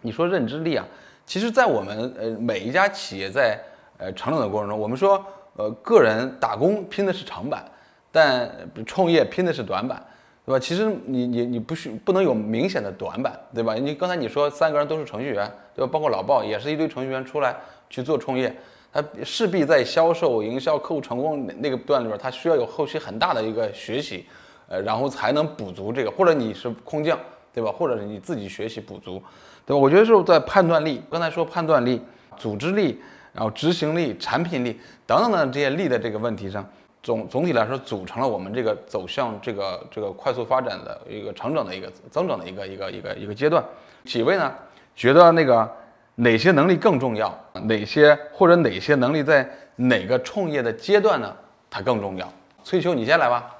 [0.00, 0.86] 你说认知力啊，
[1.26, 3.60] 其实，在我们呃每一家企业在
[3.98, 5.22] 呃成长的过程中，我们说
[5.56, 7.64] 呃个人打工拼的是长板，
[8.10, 8.50] 但
[8.86, 10.02] 创业拼的是短板，
[10.46, 10.58] 对吧？
[10.58, 13.74] 其实你你你不需不能有明显的短板，对吧？
[13.74, 15.90] 你刚才你说三个人都是程序员，对吧？
[15.92, 17.54] 包括老鲍也是一堆程序员出来
[17.90, 18.56] 去做创业。
[18.96, 24.24] 他势必在销售、营销、客户成功那个段里边，他需要有后期很大的一个学习，
[24.68, 26.10] 呃，然后才能补足这个。
[26.10, 27.18] 或者你是空降，
[27.52, 27.70] 对吧？
[27.70, 29.22] 或者是你自己学习补足，
[29.66, 29.78] 对吧？
[29.78, 32.00] 我觉得是在判断力，刚才说判断力、
[32.38, 32.98] 组织力，
[33.34, 36.66] 然后执行力、产品力等等的这些力的这个问题上，
[37.02, 43.62] 总总体来说组成了我们这个走向这个这个快速发展的一个成长的一个增长的一个一个一个一个阶段。
[44.06, 44.50] 几位呢
[44.94, 45.70] 觉得那个？
[46.16, 47.32] 哪些能力更重要？
[47.62, 51.32] 哪些或者哪些能力在哪个创业的阶段呢？
[51.70, 52.26] 它更重要。
[52.64, 53.52] 崔秋，你先来吧。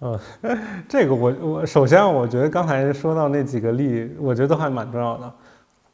[0.00, 0.18] 嗯，
[0.86, 5.32] 这个我我首先我觉得刚才说到那几个例，我觉得还蛮重要的。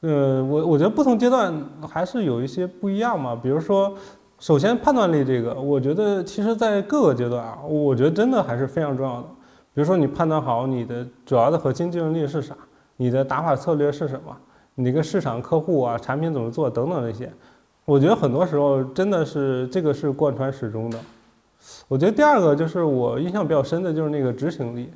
[0.00, 1.54] 呃，我我觉得不同阶段
[1.88, 3.38] 还是有一些不一样嘛。
[3.40, 3.94] 比如说，
[4.40, 9.28] 首先判断力这个，我觉得其实在各个阶段啊，我觉得真的还是非常重要的。
[9.74, 12.56] 比如说你判断好你的主要的核心竞争力是啥，
[12.96, 14.36] 你的打法策略是什么，
[14.74, 17.30] 你个市场、客户啊、产品怎么做等等这些，
[17.84, 20.98] 我觉得很多时候真的是这个是贯穿始终的。
[21.88, 24.90] 我觉得第二个就是我印象比较深的就是那个执行力。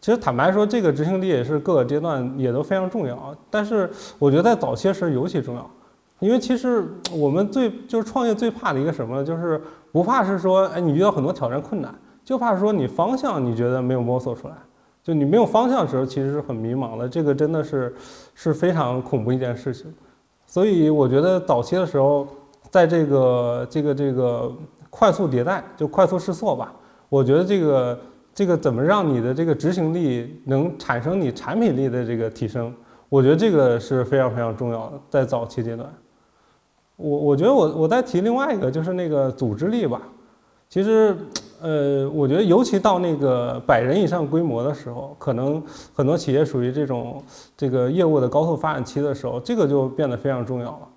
[0.00, 3.32] 其实坦白说，这个执行力也是各个阶段也都非常重要。
[3.48, 5.70] 但是我觉得在早期时尤其重要，
[6.18, 11.94] 因为其实我们最就是创业最怕的一个什么，就是不怕是说，哎，你遇到很多挑战困难，
[12.24, 14.54] 就怕说你方向你觉得没有摸索出来，
[15.02, 17.08] 就你没有方向的时候，其实是很迷茫的。
[17.08, 17.94] 这个真的是
[18.34, 19.92] 是非常恐怖一件事情。
[20.46, 22.26] 所以我觉得早期的时候，
[22.70, 24.52] 在这个这个这个
[24.90, 26.72] 快速迭代，就快速试错吧，
[27.08, 27.98] 我觉得这个。
[28.34, 32.74] 这个怎么让你的这个执行力能产生你产品力的这个提升？
[33.10, 35.86] 我觉得这个是非常非常重要的，在早期阶段。
[36.96, 40.00] 我我觉得我我再提另外一个就是那个组织力吧。
[40.70, 41.14] 其实，
[41.62, 45.62] 呃，我觉得尤其到那个百人以上规模的时候，可能
[45.94, 47.22] 很多企业属于这种
[47.56, 50.88] 这个业务的高速发展期的时候，这个就变得非常重要了。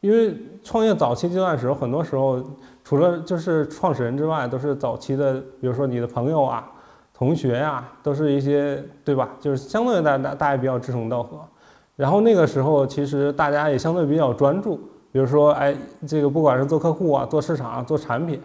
[0.00, 2.42] 因为创业早期阶段的时候，很多时候。
[2.88, 6.64] 除了就是创始人之外，都是早期的，比如说你的朋友啊、
[7.12, 9.28] 同学呀，都是一些对吧？
[9.40, 11.36] 就是相对大大大家比较志同道合。
[11.96, 14.76] 然后那个时候，其实大家也相对比较专注。
[15.10, 15.74] 比如说，哎，
[16.06, 18.40] 这个不管是做客户啊、做市场、啊、做产品，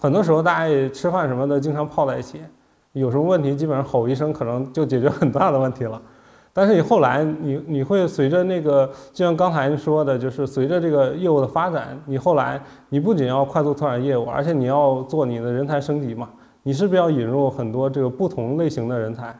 [0.00, 2.40] 很多时候大家也吃饭什么的，经常泡在一起。
[2.92, 6.00] 有什么问题，基本上吼一声，可能就解决很大的问题了。
[6.52, 16.30] 但是你后来，你你会随着那个，就像刚才说的，就是随着这个业务的发展，你后来你不仅要快速拓展业务，而且你要做你的人才升级嘛，
[16.62, 19.38] 你是不是要引入很多这个不同类型的人才？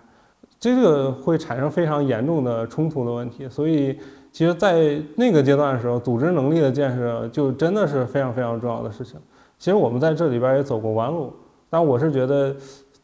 [0.60, 3.48] 这个会产生非常严重的冲突的问题。
[3.48, 3.98] 所以，
[4.30, 9.18] 其实，在那个阶段的时候，组织能力的建设就真的是非常非常重要的事情。
[9.58, 11.32] 其实我们在这里边也走过弯路，
[11.70, 12.54] 但我是觉得，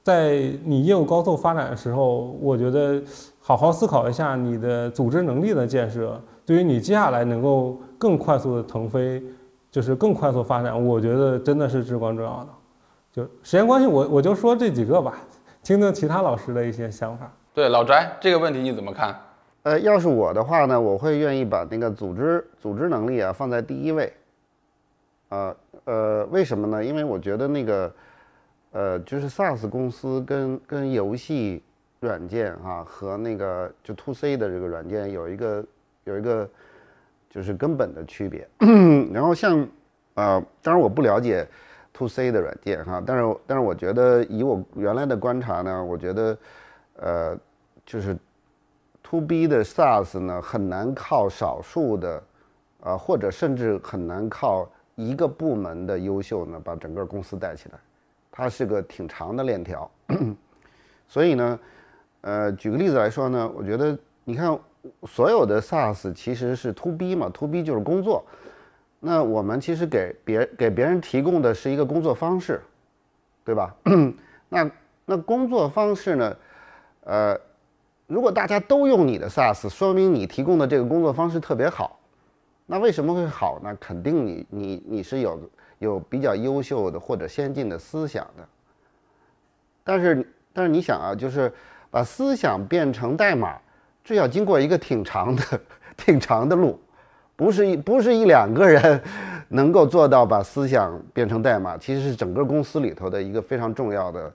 [0.02, 3.02] 在你业务高速发展的时候，我觉得。
[3.44, 9.20] 好好思考一下你的组织能力的建设，对于你接下来能够更快速的腾飞，
[9.68, 12.48] 就是更快速发展，我觉得真的是至关重要的。
[13.10, 15.14] 就时间关系，我我就说这几个吧，
[15.60, 17.28] 听听其他老师的一些想法。
[17.52, 19.12] 对，老翟这个问题你怎么看？
[19.64, 24.04] 呃，要是我的话呢，我会愿意把那个组织组织能力啊放在第一位。
[25.30, 26.84] 啊呃，呃为什么呢？
[26.84, 27.94] 因为我觉得那个
[28.72, 31.62] 呃，就是 SaaS 公司跟跟游戏。
[32.04, 35.64] 软件哈和那个就 to C 的这个软件有一个
[36.02, 36.50] 有一个
[37.30, 38.44] 就是根本的区别，
[39.14, 39.64] 然后像
[40.14, 41.46] 呃，当然我不了解
[41.92, 46.36] to C 的软件哈，但是但是我觉得以我原来的观察呢，我觉得
[46.96, 47.38] 呃
[47.86, 48.18] 就是
[49.00, 52.20] to B 的 SaaS 呢很难靠少数的
[52.80, 54.68] 啊或者甚至很难靠
[55.08, 57.78] 一个部门的优秀呢把整个公司带起来，
[58.30, 59.90] 它是个挺长的链条，
[61.08, 61.58] 所以呢。
[62.24, 64.56] 呃，举个例子来说呢，我觉得你看，
[65.08, 68.24] 所有的 SaaS 其实是 To B 嘛，To B 就是工作。
[69.00, 72.62] 那我们其实给别给别人提供的是一个工作方式，
[73.44, 73.74] 对吧？
[74.48, 74.70] 那
[75.04, 76.36] 那工作方式呢？
[77.02, 77.36] 呃，
[78.06, 81.98] 如果大家都用你的 SaaS，说明你提供的这个工作方式特别好。
[82.66, 83.76] 那为什么会好呢？
[83.80, 88.48] 肯定你你你是有有比较优秀的或者先进的思想的。
[89.84, 91.52] 但是但是你想啊，就是。
[91.92, 93.54] 把思想变成代码，
[94.02, 95.60] 这要经过一个挺长的、
[95.94, 96.80] 挺长的路，
[97.36, 98.98] 不是一不是一两个人
[99.48, 101.76] 能够做到把思想变成代码。
[101.76, 104.32] 其实是整个公司里头的一个非常重要的，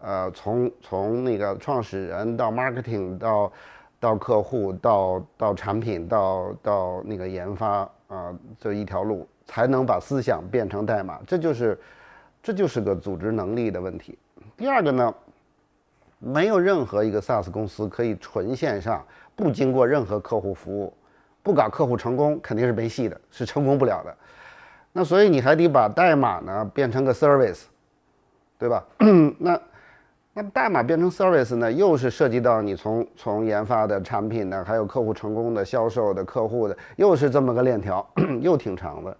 [0.00, 3.52] 呃，从从那个创始人到 marketing 到
[4.00, 11.18] 到客户到到产品到到那个研发啊，这一条路才能把思想变成代码。
[11.26, 11.78] 这就是
[12.42, 14.18] 这就是个组织能力的问题。
[14.56, 15.14] 第二个呢？
[16.20, 19.06] 没有任何一个 SaaS 公司可以纯线上，
[19.36, 20.92] 不经过任何客户服务，
[21.44, 24.12] 不搞客户成功肯定是没戏的，是成功不了的。
[24.92, 27.66] 那所以你还得把代码呢变成个 service，
[28.58, 28.84] 对吧？
[29.38, 29.60] 那
[30.40, 38.08] 那代码变成 service 呢，又是涉及到你从从研发的产品呢，还有客户成功的销售的客户的，又是这么个链条，
[38.40, 39.16] 又挺长的。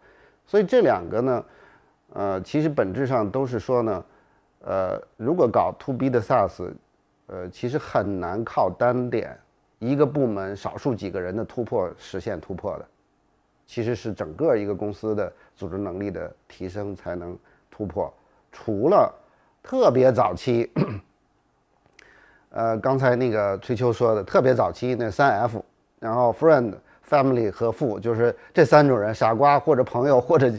[0.46, 1.44] 所以这两个呢，
[2.12, 4.04] 呃，其实本质上都是说呢，
[4.60, 6.70] 呃，如果搞 to B 的 SaaS。
[7.30, 9.38] 呃，其实很难靠单点
[9.80, 12.88] 一个部门少数几个人的突破实现突破的，
[13.66, 17.36] 其实是整个一个公司的组织能力的提升才能
[17.70, 18.10] 突破。
[18.50, 19.14] 除了
[19.62, 20.72] 特别早期，
[22.50, 25.64] 呃，刚才那个崔秋说的特别早期那三 F，
[26.00, 26.72] 然后 Friend、
[27.08, 30.50] family 和富，就是这三种人，傻瓜或者朋友或者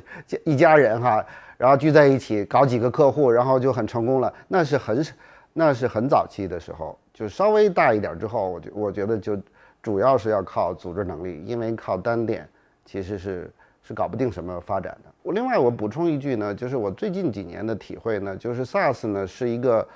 [0.44, 1.26] 一家人哈，
[1.58, 4.32] 然后聚在一起搞几个客户，然后就很成功了。
[4.48, 5.06] 那是很，
[5.54, 9.38] 那是很早期的时候，就稍微大一点之后，我觉我觉得就
[9.82, 12.48] 主要是要靠组织能力，因为靠单点
[12.86, 15.10] 其实是是搞不定什么发展的。
[15.24, 19.88] 我另外我补充一句呢，就是我最近几年的体会呢，就是 SaaS 呢是一个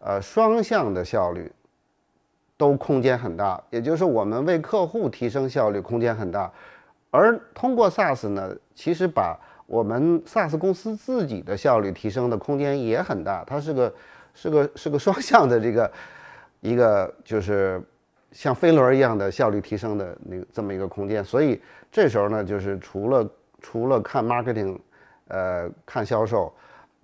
[0.00, 1.50] 呃双向的效率。
[2.56, 6.52] 都空间很大，也就是我们为客户提升效率空间很大，
[7.10, 9.34] 而通过 SaaS 呢，其实把
[9.64, 13.94] 我们 SaaS 公司自己的效率提升的空间也很大，它是个
[14.34, 15.90] 是个是个双向的这个
[16.60, 17.82] 一个就是
[18.30, 21.58] 像飞轮一样的效率提升的那这么一个空间，所以
[21.90, 23.26] 这时候呢，就是除了
[23.62, 24.78] 除了看 marketing，
[25.28, 26.52] 呃，看销售，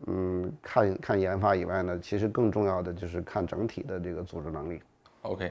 [0.06, 4.80] 嗯，看看研发以外呢，其实更重要的就是看整体的这个组织能力。
[5.22, 5.50] OK，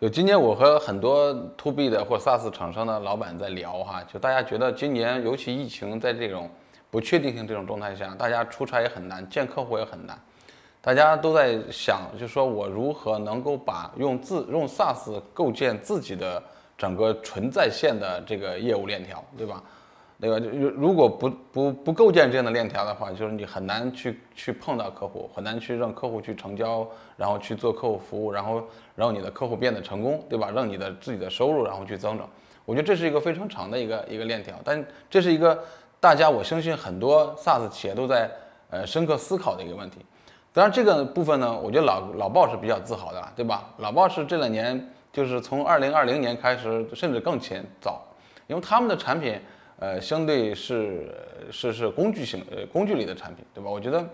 [0.00, 6.50] 就今年我和很多 To B 的或 SaaS 厂商的老板在聊哈，就大家觉得今年尤其疫情在这种
[6.90, 10.18] 不确定性这种状态下，大家出差也很难，见客户也很难，
[10.80, 16.42] 大家都在想，就说我如何能够把用自用 SaaS 构建自己的
[16.76, 19.62] 整个纯在线的这个业务链条，对吧？
[20.20, 20.38] 对吧？
[20.38, 28.62] 就如果不不不构建这样的链条的话，就是你很难去去碰到客户，很难去让客户去成交，然后去做客户服务，然后
[28.94, 30.50] 让你的客户变得成功，对吧？
[30.54, 32.28] 让你的自己的收入然后去增长。
[32.66, 35.58] 我觉得这是一个非常长的一个一个链条，但这是一个
[35.98, 38.30] 大家我相信很多 SaaS 企业都在
[38.68, 40.04] 呃深刻思考的一个问题。
[40.52, 43.72] 当然这个部分呢，我觉得老老鲍是比较自豪的，对吧？
[43.78, 48.02] 老鲍是这两年就是从二零二零年开始，甚至更前早，
[48.48, 49.40] 因为他们的产品。
[49.80, 51.10] 呃，相对是
[51.50, 53.70] 是是工具型呃工具类的产品，对吧？
[53.70, 54.06] 我觉得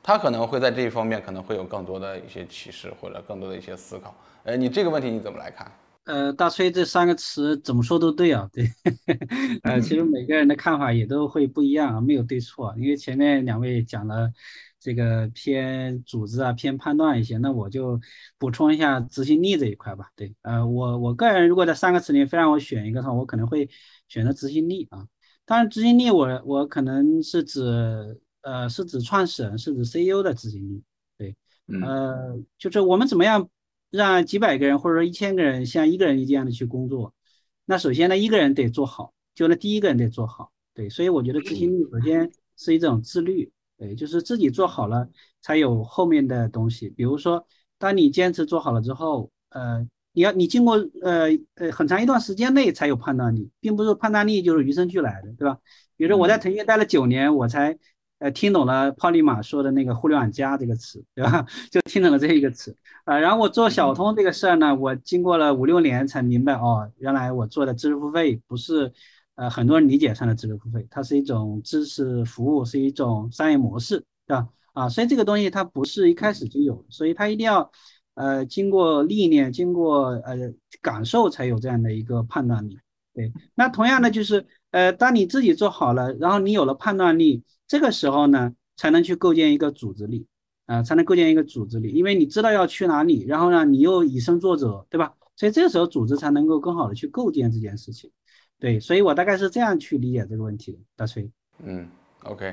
[0.00, 4.14] 他可能会在这一方面可能会有更多的一些启示或者更多的一些思考。
[4.44, 5.70] 呃，你这个问题你怎么来看？
[6.04, 8.70] 呃，大崔这三个词怎么说都对啊，对。
[9.64, 12.72] 呃，其实每个人的看法也都会不一样啊，没有对错。
[12.78, 14.30] 因为前面两位讲了
[14.78, 18.00] 这个偏组织啊、偏判断一些，那我就
[18.38, 20.10] 补充一下执行力这一块吧。
[20.14, 23.68] 对，呃，我我个人如果在三个词里非让我选一个的话，我可能会。
[24.08, 25.06] 选择执行力啊，
[25.44, 27.62] 当然执行力我我可能是指
[28.40, 30.82] 呃是指创始人是指 CEO 的执行力，
[31.16, 31.36] 对，
[31.82, 33.48] 呃就是我们怎么样
[33.90, 37.14] 让几百个人或者说一千个人像一个人一样的去工作，
[37.66, 45.08] 那首先呢一个人得做好，就那第一个人得做好，对，所以我觉得执行力首先是一种自律，对，就是自己做好了
[45.42, 47.46] 才有后面的东西，比如说
[47.78, 49.86] 当你坚持做好了之后，呃。
[50.18, 55.56] 你要你经过呃呃很长一段时间内才有判断力，并不是判断力就是与生俱来的，对吧？
[55.96, 57.78] 比如说我在腾讯待了九年，我才
[58.18, 61.46] 呃听懂了泡利马说的那个“互联网加”这个词，对吧？
[61.70, 63.16] 就听懂了这一个词啊。
[63.16, 68.92] 然后我做小通这个事儿呢，我经过了五六年才明白哦，原来我做的知识付费不是
[69.36, 74.48] 呃很多人理解上的知识付费，它是一种知识服务，是一种商业模式，对吧？
[74.72, 77.70] 啊，所以这个东西它不是一开始就有，所以它一定要。
[78.18, 80.36] 呃，经过历练，经过呃
[80.82, 82.76] 感受，才有这样的一个判断力。
[83.14, 90.26] 对，那同样的就是，呃，当你自己做好了，然后你有了判断力，这个时候呢，才能去构建一个组织力，
[90.66, 95.14] 啊，才能构建一个组织力，因为你知道要去哪里，然后呢，你又以身作则，对吧？
[95.36, 98.10] 所以这个时候组织才能够更好的去构建这件事情。
[98.58, 101.30] 对，所以我大概是这样去理解这个问题的，大崔。
[101.62, 101.88] 嗯
[102.24, 102.52] ，OK。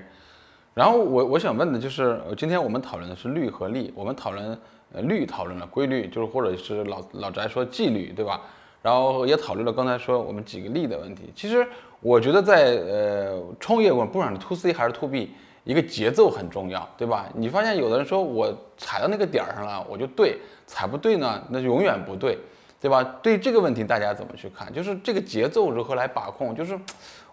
[0.75, 4.55] 然后我我想问的就是，今天我们讨论的是律和利，我们讨论。
[4.93, 8.41] 呃，律讨论了规律，就是或者是老老翟说纪律，对吧？
[8.81, 11.31] 然后也讨论了刚才说我们几个例的问题。
[11.35, 11.67] 其实
[12.01, 15.31] 我觉得在呃创业过，不管是 to C 还是 to B，
[15.63, 17.25] 一个节奏很重要，对吧？
[17.33, 22.37] 你发现有的人说我踩到那个点儿上了，我就对；踩不对呢，那就永远不对，
[22.79, 23.03] 对吧？
[23.23, 24.71] 对这个问题大家怎么去看？
[24.71, 26.55] 就是这个节奏如何来把控？
[26.55, 26.79] 就是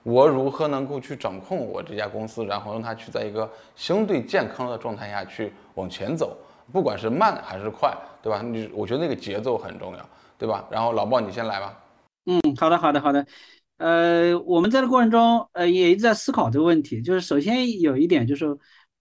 [0.03, 6.35] 我如何能够去掌控我这家公司，然后让它去在一个相对健康的状态下去往前走。
[6.73, 8.41] 不管是慢还是快，对吧？
[8.41, 10.09] 你我觉得那个节奏很重要，
[10.39, 10.67] 对吧？
[10.71, 11.79] 然后老鲍，你先来吧。
[12.25, 13.27] 嗯，好的，好的，好的。
[13.77, 17.03] 呃，我们在这过程中，呃，也一直在思考这个问题。
[17.03, 18.47] 就是首先有一点，就是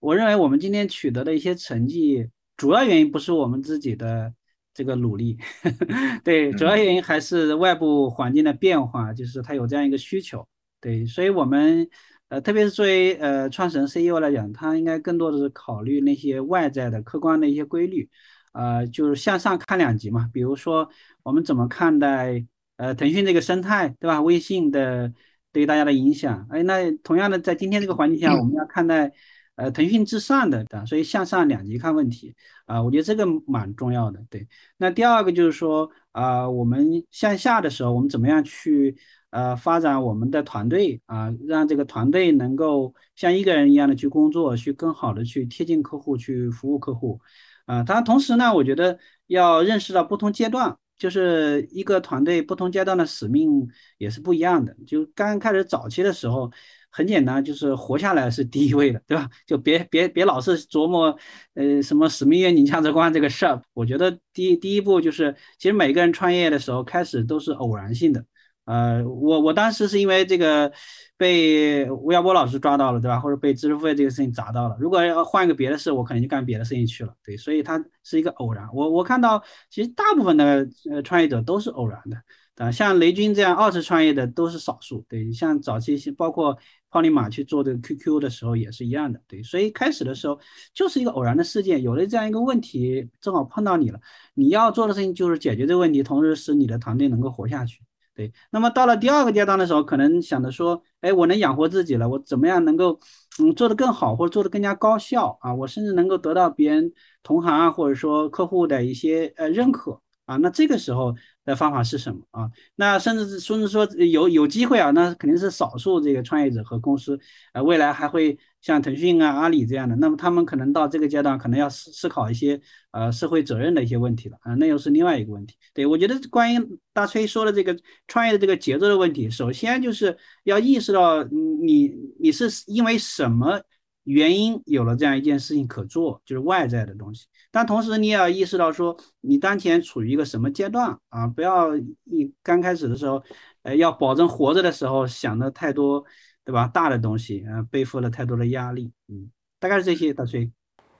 [0.00, 4.32] 我认为我们今天取得的一些成绩，主要原因不是我们自己的
[4.74, 5.38] 这个努力，
[6.22, 10.46] 对，主要原因还是外部环境的变化，就是它有这样一个需求，
[10.80, 11.88] 对，所以我们。
[12.32, 18.08] 呃，特别是作为呃创始人 CEO 来讲，他应该更多的是考虑那些外在的客观的一些规律，
[18.54, 20.30] 呃，就是向上看两极嘛。
[20.32, 20.88] 比如说，
[21.24, 22.42] 我们怎么看待
[22.78, 24.22] 呃腾讯这个生态，对吧？
[24.22, 25.12] 微信的
[25.52, 29.12] 对于大家的影响，哎，那同样的在今天这个环境下，我们要看待
[29.56, 30.86] 呃腾讯之上的，对吧？
[30.86, 34.24] 所以向上两极看问题啊，我觉得这个蛮重要的。
[34.30, 38.96] 对，那第二个就是说啊，我们向下的时候，我们怎么样去？
[39.32, 47.20] 呃发展我们的团队啊，让这个团队能够像一个人一样的去工作，去更好的去贴近客户，去服务客户。
[47.66, 53.68] 啊，当然同时呢，我觉得要认识到不同阶段，就是一个团队不同阶段的使命
[53.98, 54.76] 也是不一样的。
[54.86, 56.50] 就刚开始早期的时候，
[56.90, 59.30] 很简单，就是活下来是第一位的，对吧？
[59.46, 61.16] 就别别别老是琢磨，
[61.54, 63.62] 呃，什么使命、愿景、价值观这个事儿。
[63.74, 68.24] 我觉得第第一步就是，其实每个人创业的时候开始都是偶然性的。
[68.64, 70.72] 呃，我我当时是因为这个
[71.16, 73.18] 被吴晓波老师抓到了，对吧？
[73.18, 74.76] 或者被知识付费这个事情砸到了。
[74.78, 77.12] 如果要换一个别的事，我可能就干别的事情去了。
[77.24, 78.68] 对，所以它是一个偶然。
[78.72, 85.04] 我我看到其实大部分的呃创业者都是偶然的，啊，像雷军这样二次创业的都是少数。
[85.08, 86.56] 对，像早期包括
[86.88, 89.20] 泡利马去做这个 QQ 的时候也是一样的。
[89.26, 90.38] 对，所以开始的时候
[90.72, 93.98] 就是一个偶然的事件，有了这样一个问题，正好碰到你了。
[94.34, 97.80] 你要做的事情就是解决这个问题，同时使你的团队能够活下去。
[98.14, 102.98] 对，那么到了第二个阶段的时候，可能想着说，哎，我能养活自己了，我怎么样能够，
[103.40, 105.54] 嗯，做得更好，或者做得更加高效啊？
[105.54, 106.92] 我甚至能够得到别人
[107.22, 110.00] 同行啊，或者说客户的一些呃认可。
[110.24, 111.12] 啊，那这个时候
[111.44, 112.48] 的方法是什么啊？
[112.76, 117.18] 那甚至甚至说有有机会啊，那肯定是少数这个创业者和公司，
[117.52, 122.58] 呃，未来还会像腾讯啊、阿里这样的，那么他们可能到这个阶段，可能要思思考一些
[122.92, 125.56] 呃社会责任的一些问题了啊，那又是另外一个问题。
[125.74, 127.76] 对我觉得关于大崔说的这个
[128.08, 133.60] 创业的这个节奏的问题，首先就是要意识到你你是因为什么。
[134.04, 137.26] 原因有了这样一件事情可做，就是外在的东西。
[137.52, 141.28] 但同时你也要意识到，说你当前处于一个什么阶段啊？
[141.28, 143.22] 不要一刚开始的时候，
[143.62, 146.04] 呃，要保证活着的时候想的太多，
[146.44, 146.68] 对吧？
[146.72, 148.92] 大的东西啊，背负了太多的压力。
[149.08, 150.12] 嗯，大概是这些。
[150.12, 150.50] 大崔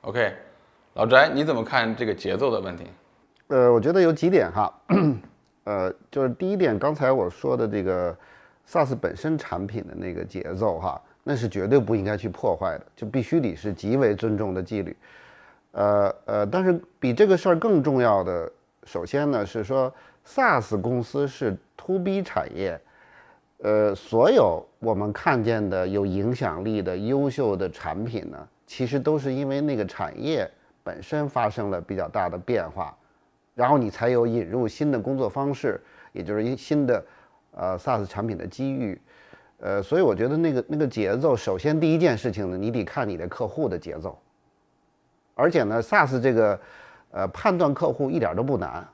[0.02, 0.34] ，OK，
[0.94, 2.84] 老翟，你怎么看这个节奏的问题？
[3.48, 4.72] 呃，我觉得有几点哈，
[5.64, 8.16] 呃，就是第一点，刚才我说的这个
[8.68, 11.00] SaaS 本身产品的那个节奏哈。
[11.24, 14.96] 那是绝对不应该去破坏的，就必须得是极为尊重的纪律。
[15.70, 18.50] 呃呃，但是比这个事儿更重要的，
[18.82, 19.94] 首先呢是说
[20.26, 22.76] ，SaaS 公司是 To B 产业，
[23.62, 30.50] 呃，所有我们看见的有影响力的优秀的产品呢，其实都是因为那个产业
[30.82, 32.92] 本身发生了比较大的变化，
[33.54, 35.80] 然后你才有引入新的工作方式，
[36.12, 37.04] 也就是一新的
[37.52, 39.00] 呃 SaaS 产品的机遇。
[39.60, 44.18] 呃，所以我觉得那个那个节奏，首先第一件事情呢，你得看你的客户的节奏。
[45.36, 46.60] 而且呢，SaaS 这个，
[47.12, 48.84] 呃，判断客户一点都不难，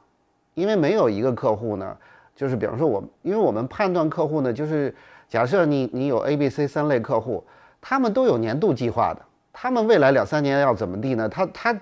[0.52, 1.96] 因为没有一个客户呢，
[2.39, 4.95] 就是比方说我，因为我们判断客户呢，就是
[5.28, 7.45] 假设你你有 A、B、C 三类客户，
[7.80, 9.20] 他们都有年度计划的，
[9.53, 11.28] 他们未来两三年要怎么地呢？
[11.28, 11.76] 他他，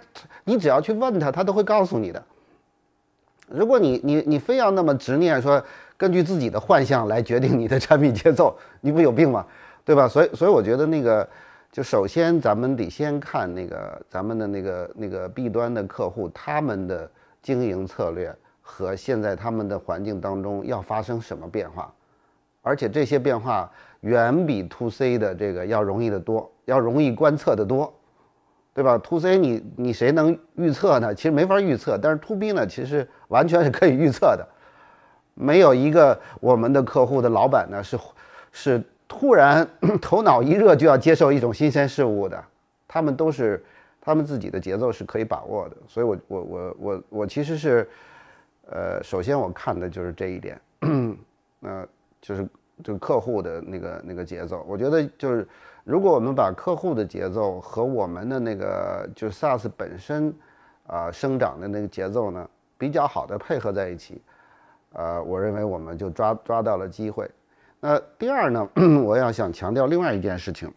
[0.45, 2.25] 你只要去问他，他都会告诉你的。
[3.49, 5.63] 如果你你你非要那么执念说。
[5.99, 9.47] 根据自己的幻象来决定你的产品节奏，你不有病吗？
[9.83, 10.07] 对吧？
[10.07, 11.27] 所以，所以我觉得那个，
[11.73, 18.31] 就首先咱们得先看那个咱们的那个那个 B 端的客户他们的经营策略
[18.69, 21.91] 和现在他们的环境当中要发生什么变化，
[22.63, 27.95] 而且这些变化远比 To C 的这个要容易得多，要容易观测得多，
[28.75, 31.15] 对吧？To C 你你谁能预测呢？
[31.15, 34.47] 其实没法预测，但是 To B 呢，其实完全是可以预测的。
[35.35, 37.97] 没有一个我们的客户的老板呢是
[38.51, 39.67] 是突然
[40.03, 42.45] 头脑一热就要接受一种新鲜事物的，
[42.89, 43.65] 他们都是
[44.01, 47.89] 他们自己的节奏是可以把握的，所以我我我我我其实是，
[48.71, 50.61] 呃，首先我看的就是这一点，
[51.61, 51.87] 呃，
[52.21, 52.49] 就是
[52.83, 55.47] 这个客户的那个那个节奏，我觉得就是
[55.85, 60.35] 如果我们把客户的节奏和我们的那个就是 SaaS 本身
[60.87, 64.21] 啊生长的那个节奏呢比较好的配合在一起。
[64.93, 67.31] 呃，我认为我们就抓抓到了机会。
[67.81, 68.67] 那第二呢，
[69.05, 70.73] 我要想强调另外一件事情，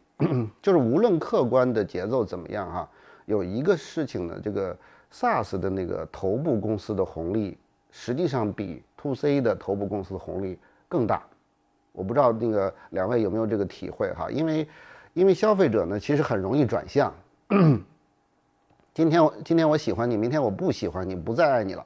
[0.61, 2.89] 就是无论客观的节奏怎么样哈，
[3.25, 4.77] 有一个事情呢，这个
[5.13, 7.57] SaaS 的那个头部公司的红利，
[7.91, 11.23] 实际上比 To C 的头部公司红利更大。
[11.91, 14.29] 我不知道那个两位有没有这个体会哈？
[14.29, 14.67] 因为
[15.13, 17.13] 因为消费者呢，其实很容易转向。
[18.93, 21.85] 今天我今天我喜欢你，明天我不喜欢你，不再爱你了。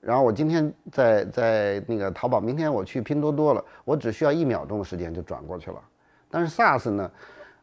[0.00, 5.80] 然后我今天在在那个淘宝，明天我去拼多多了，我只需要一秒钟的时间就转过去了。
[6.30, 7.10] 但是 SaaS 呢，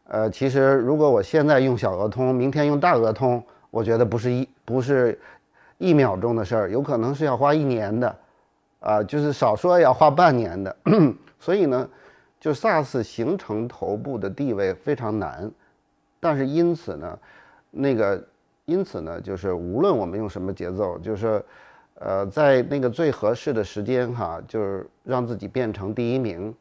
[0.08, 5.20] 呃，其实如果我现在用小额通，明天用大额通，我觉得不是一不是
[5.82, 8.16] 一秒钟的事儿，有可能是要花一年的，
[8.80, 10.76] 啊，就是少说要花半年的。
[11.40, 11.90] 所以呢，
[12.40, 15.52] 就 SaaS 形成头部的地位非常难，
[16.20, 17.20] 但是因此呢，
[17.72, 18.24] 那个
[18.66, 21.44] 因此呢，就是无论我们用什么节奏，就是。
[22.04, 26.52] 呃，在那个最合适的时间哈，就是让自己变成第一名，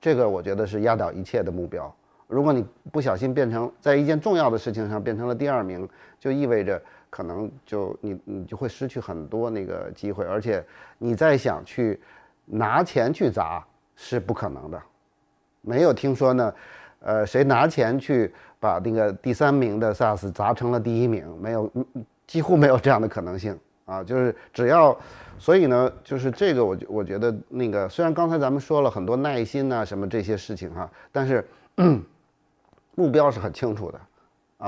[0.00, 1.94] 这个我觉得是压倒一切的目标。
[2.26, 5.86] 如果你不小心变成在一件重要的事情上变成了第二名，
[6.18, 6.80] 就意味着
[7.16, 10.62] 可能就你你就会失去很多那个机会，而且
[10.98, 11.98] 你再想去
[12.44, 13.64] 拿钱去砸
[13.94, 14.78] 是不可能的。
[15.62, 16.54] 没有听说呢，
[17.00, 21.26] 呃，谁拿钱去把那个第三名的 SaaS 砸成了第一名？
[21.40, 21.72] 没有，
[22.26, 23.58] 几乎没有这样的可能性。
[23.86, 24.94] 啊，就是只要，
[25.38, 31.42] 所以呢，就是这个，我我觉得那个，虽然刚才咱们说了很多耐心呐，什么这些事情哈，但是
[32.94, 34.00] 目标是很清楚的，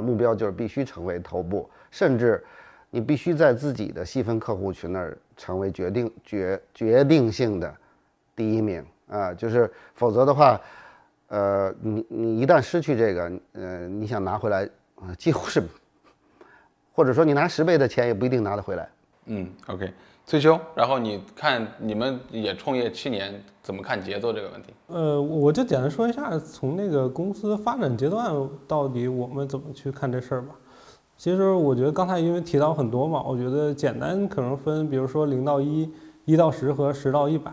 [0.00, 2.44] 目标就是必须成为头部，甚至
[2.90, 7.74] 你必须在自己的细分客户群那儿成为决定决决定性的
[8.34, 10.60] 第一名啊，就是否则的话，
[11.28, 14.68] 呃，你你一旦失去这个，呃，你想拿回来，
[15.16, 15.62] 几乎是，
[16.92, 18.88] 或者说你拿十倍的钱也不一定拿得回来。
[19.26, 19.92] 嗯，OK，
[20.28, 24.74] 崔秋，然后你看你们也创业七年，怎么看节奏这个问题？
[24.88, 28.30] 呃，我就简单说一下，从那个公司发展阶段
[28.66, 30.48] 到底我们怎么去看这事儿吧。
[31.16, 35.90] 其实我觉得刚才因为提到很多嘛，我觉得简单可能分，比如说零到一、
[36.26, 37.50] 一到十和十到一百。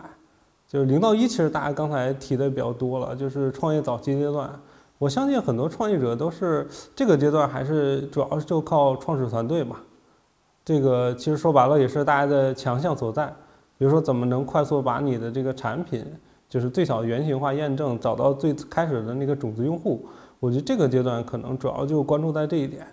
[0.68, 4.52] 就是零到一，其实大家刚才提的比较多了，就是创业早期阶段。
[4.98, 9.78] 我相信很多创业者都是这个阶段，还是主要就靠创始团队嘛。
[10.66, 13.28] 这个其实说白了也是大家的强项所在，
[13.78, 16.04] 比如说怎么能快速把你的这个产品，
[16.50, 20.04] 就是最小原型化验证，找到最开始的那个种子用户。
[20.40, 22.86] 我觉得这个阶段可能主要就关注在这一点。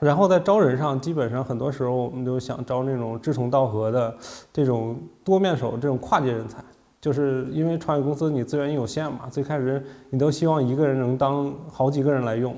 [0.00, 4.14] 然后在招人上，基本上很多时候我们就想招那种志同道合的
[4.52, 6.62] 这种多面手，这种跨界人才。
[7.00, 12.56] 就是因为创业公司你资源有限嘛，最开始你都希望一个人能当好几个人来用。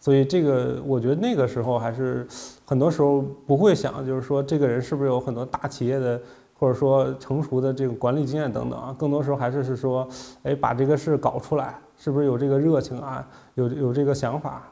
[0.00, 2.26] 所以这个，我觉得那个时候还是
[2.64, 6.18] 很多时候不会想，就是说这个人是不是有很多大企业的，
[6.58, 8.96] 或者说成熟的这种管理经验等等啊。
[8.98, 10.08] 更多时候还是是说，
[10.42, 14.62] 哎，把这个事搞出来，是不是有这个热情啊，有有这个想法。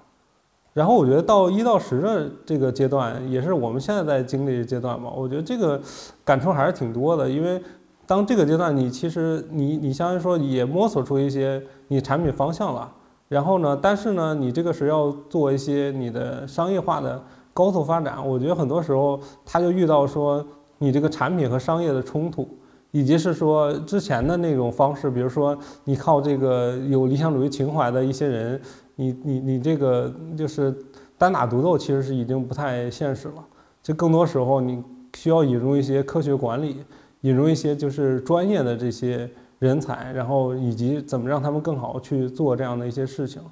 [0.73, 5.11] 然后我觉得到一到十的这个阶段，也是我们现在在经历阶段嘛。
[5.11, 5.79] 我觉得这个
[6.25, 7.61] 感触还是挺多的，因为
[8.07, 12.91] 当这个阶段，你其实你你相当于说也摸索出一些你产品方向了。
[13.29, 13.79] 然后呢？
[13.81, 17.23] 但是呢，你这个是要做一些你的商业化的
[17.53, 18.27] 高速发展。
[18.27, 20.43] 我觉得很多时候他就遇到说
[20.79, 22.49] 你这个产品和商业的冲突，
[22.91, 25.55] 以及是说之前的那种方式，比如说
[25.85, 28.59] 你靠这个有理想主义情怀的一些人，
[28.97, 30.75] 你你你这个就是
[31.19, 33.45] 单打独斗，其实是已经不太现实了。
[33.83, 34.83] 就更多时候你
[35.15, 36.83] 需要引入一些科学管理，
[37.21, 39.29] 引入一些就是专业的这些。
[39.59, 43.43] 人才，然后以及怎么让他们更好去做这样的一些事情，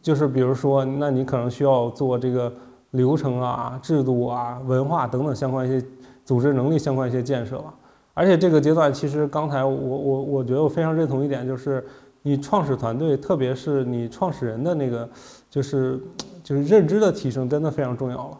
[0.00, 2.52] 就是比如说，那你可能需要做这个
[2.92, 5.86] 流程啊、制度啊、文化等等相关一些
[6.24, 7.74] 组织能力相关一些建设吧。
[8.14, 11.84] 而且这个阶段，其实刚才我我我觉得我非常认同一点，就是
[12.22, 15.08] 你创始团队，特别是你创始人的那个，
[15.48, 16.00] 就是
[16.42, 18.38] 就是认知的提升，真的非常重要了。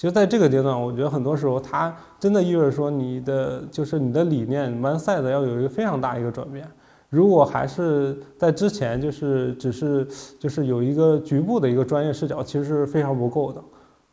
[0.00, 6.66] 其实，在这个阶段，我觉得很多时候，它真的意味着说，你的就是你的理念，mindset 要有一个非常大一个转变。
[7.10, 13.62] 如果还是在之前，就是只是就是有一个局部的一个专业视角，其实是非常不够的。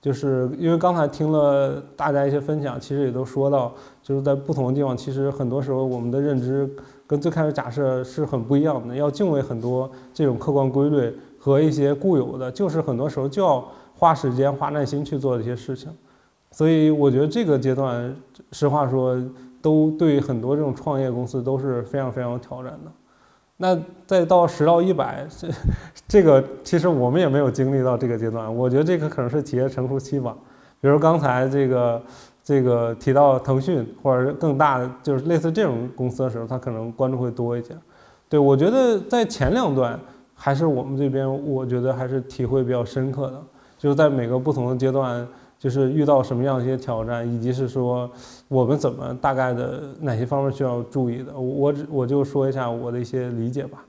[0.01, 3.73] 就是因为刚才听了大家一些分享，其实也都说到，
[4.03, 6.69] 就是在不同的地方，其实很多时候我们的认知
[7.07, 8.93] 跟最开始假设是很不一样的。
[8.93, 13.65] 要敬畏很多这种客观规律和一些固有的，就是很多时候就要。
[13.97, 15.91] 花时间、花耐心去做这些事情，
[16.51, 18.15] 所以我觉得这个阶段，
[18.51, 19.19] 实话说，
[19.61, 22.91] 都对很多这种创业公司都是非常非常有挑战的。
[23.57, 23.75] 那
[24.05, 25.47] 再到十到一百，这
[26.07, 28.55] 这个其实我们也没有经历到这个阶段。
[28.55, 30.37] 我觉得这个可能是企业成熟期吧。
[30.79, 32.01] 比如刚才这个
[32.43, 37.75] 这个提到腾讯或者更大的，就是类似这种公司的时候，他可能关注会多一些。
[38.29, 39.99] 对我觉得在前两段，
[40.35, 43.41] 还是我们这边，我觉得还是体会比较深刻的。
[43.77, 45.27] 就是在每个不同的阶段，
[45.59, 48.09] 就是遇到什么样一些挑战，以及是说
[48.47, 53.83] 我们怎么大概的哪些方面需要注意的，我只我就说一下我的一些理解吧。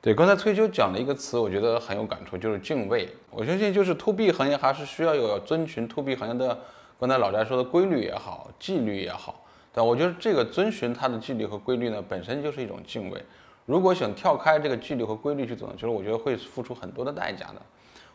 [0.00, 3.08] 对，刚才崔秋讲的一个词，我觉得很有感触，就是敬畏。
[3.30, 6.58] 我相信就是 to B 行业还是需要有遵循 to B 行业的，
[6.98, 9.40] 刚才老翟说的规律也好，纪律也好。
[9.72, 13.24] 但我觉得这个遵循它的纪律和规律呢，本身就是一种敬畏。
[13.64, 17.62] 如果想跳开这个纪律和规律去走，其实我觉得会付出很多的代价的。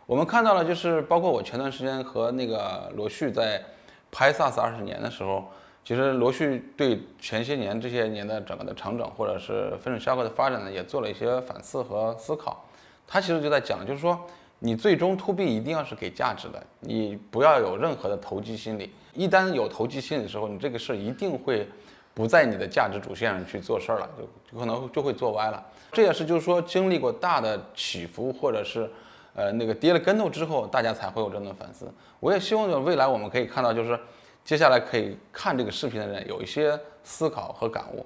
[0.08, 3.62] 我们看到了，就是包括我前段时间和那个罗旭在
[4.10, 5.44] 拍 SaaS 二十年的时候，
[5.84, 12.66] 其实罗旭对前些年这些年的整个的成长，或者是分众销售的发展呢，也做了一些反思和思考。
[13.06, 14.18] 他其实就在讲，就是说
[14.60, 18.94] 你最终 to B 一定要是给价值的，你不要有任何的投机心理。
[19.14, 21.68] 一旦有投机心理的时候，你这个事儿一定会
[22.14, 25.62] 不在你的价值主线上去做事儿了，就就可能就会做歪了。
[25.92, 28.90] 这也是就是说经历过大的起伏，或者是
[29.38, 31.90] 呃那个跌了跟头之后，大家才会有这样的反思。
[32.20, 33.98] 我也希望就未来我们可以看到，就是
[34.44, 38.06] 接下来可以看这个视频的人有一些思考和感悟。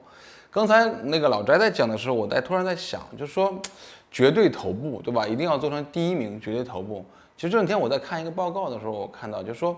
[0.52, 3.60] 刚才那个老翟在讲的时候，我在突然在想，就是说。
[4.14, 5.26] 绝对头部，对吧？
[5.26, 7.06] 一定要做成第一名，绝对头部。
[7.38, 9.74] 其实这两天我在看一个报告的时候，我看到就是说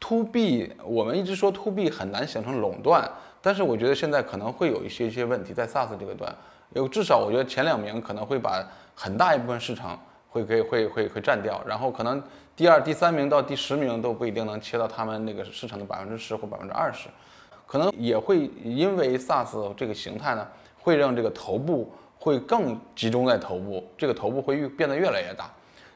[0.00, 3.06] ，to B，我们一直说 to B 很难形成垄断，
[3.42, 6.34] 但是我觉得现在可能会有一些一些问题在 SaaS 这个端，
[6.72, 10.00] 有至少我觉得前两名可能会把很大一部分市场
[10.36, 12.22] 会给会会会占掉，然后可能
[12.54, 17.08] 第二、第三名到第十名都不一定能切到他们那个市场的百分之十或百分之二十，
[17.66, 20.46] 可能也会因为 SaaS 这个形态呢，
[20.78, 21.90] 会让这个头部。
[22.18, 25.48] 会更集中在头部，这个头部会越变得越来越大，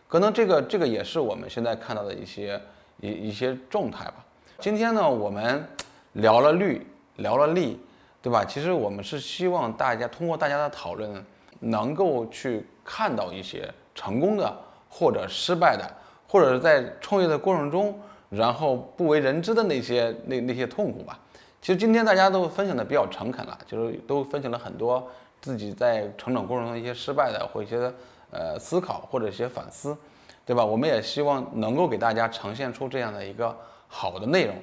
[0.07, 2.61] 可能这个这个也是我们现在看到的一些
[3.01, 4.25] 一一些状态吧。
[4.61, 5.67] 今天呢，我们
[6.13, 6.87] 聊了绿，
[7.17, 7.81] 聊了利，
[8.23, 8.45] 对吧？
[8.45, 11.25] 其实我们是希望大家通过大家的讨论，
[11.59, 14.57] 能够去看到一些成功的
[14.89, 15.85] 或者失败的，
[16.29, 21.19] 或者是在创业的过程中，然后不为人知的那些那那些痛苦吧。
[21.61, 25.07] 其实今天大家都分享的比较诚恳了，就是都分享了很多。
[25.43, 27.91] 自己在成长过程中一些失败的或一些
[28.31, 29.97] 呃思考或者一些反思，
[30.45, 30.63] 对吧？
[30.63, 33.57] 我们也希望能够给大家呈现出这样的一个
[33.89, 34.55] 好的内容。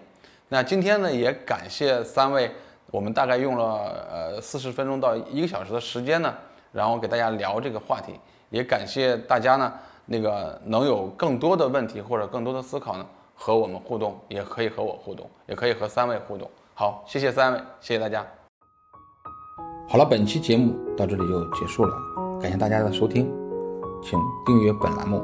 [0.50, 2.52] 那今天呢，也感谢三位，
[2.92, 6.32] 我们大概用了呃四十分钟到一个小时的时间呢，
[6.72, 8.14] 然后给大家聊这个话题。
[8.50, 9.74] 也感谢大家呢，
[10.06, 16.50] 那个能有更多的问题或者更多的思考呢，和我们互动，也可以和我互动，也可以和三位互动。
[16.74, 18.26] 好，谢谢三位，谢谢大家。
[19.90, 21.96] 好了，本期节目到这里就结束了，
[22.42, 23.32] 感谢大家的收听，
[24.04, 25.24] 请订阅本栏目，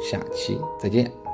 [0.00, 1.27] 下期再见。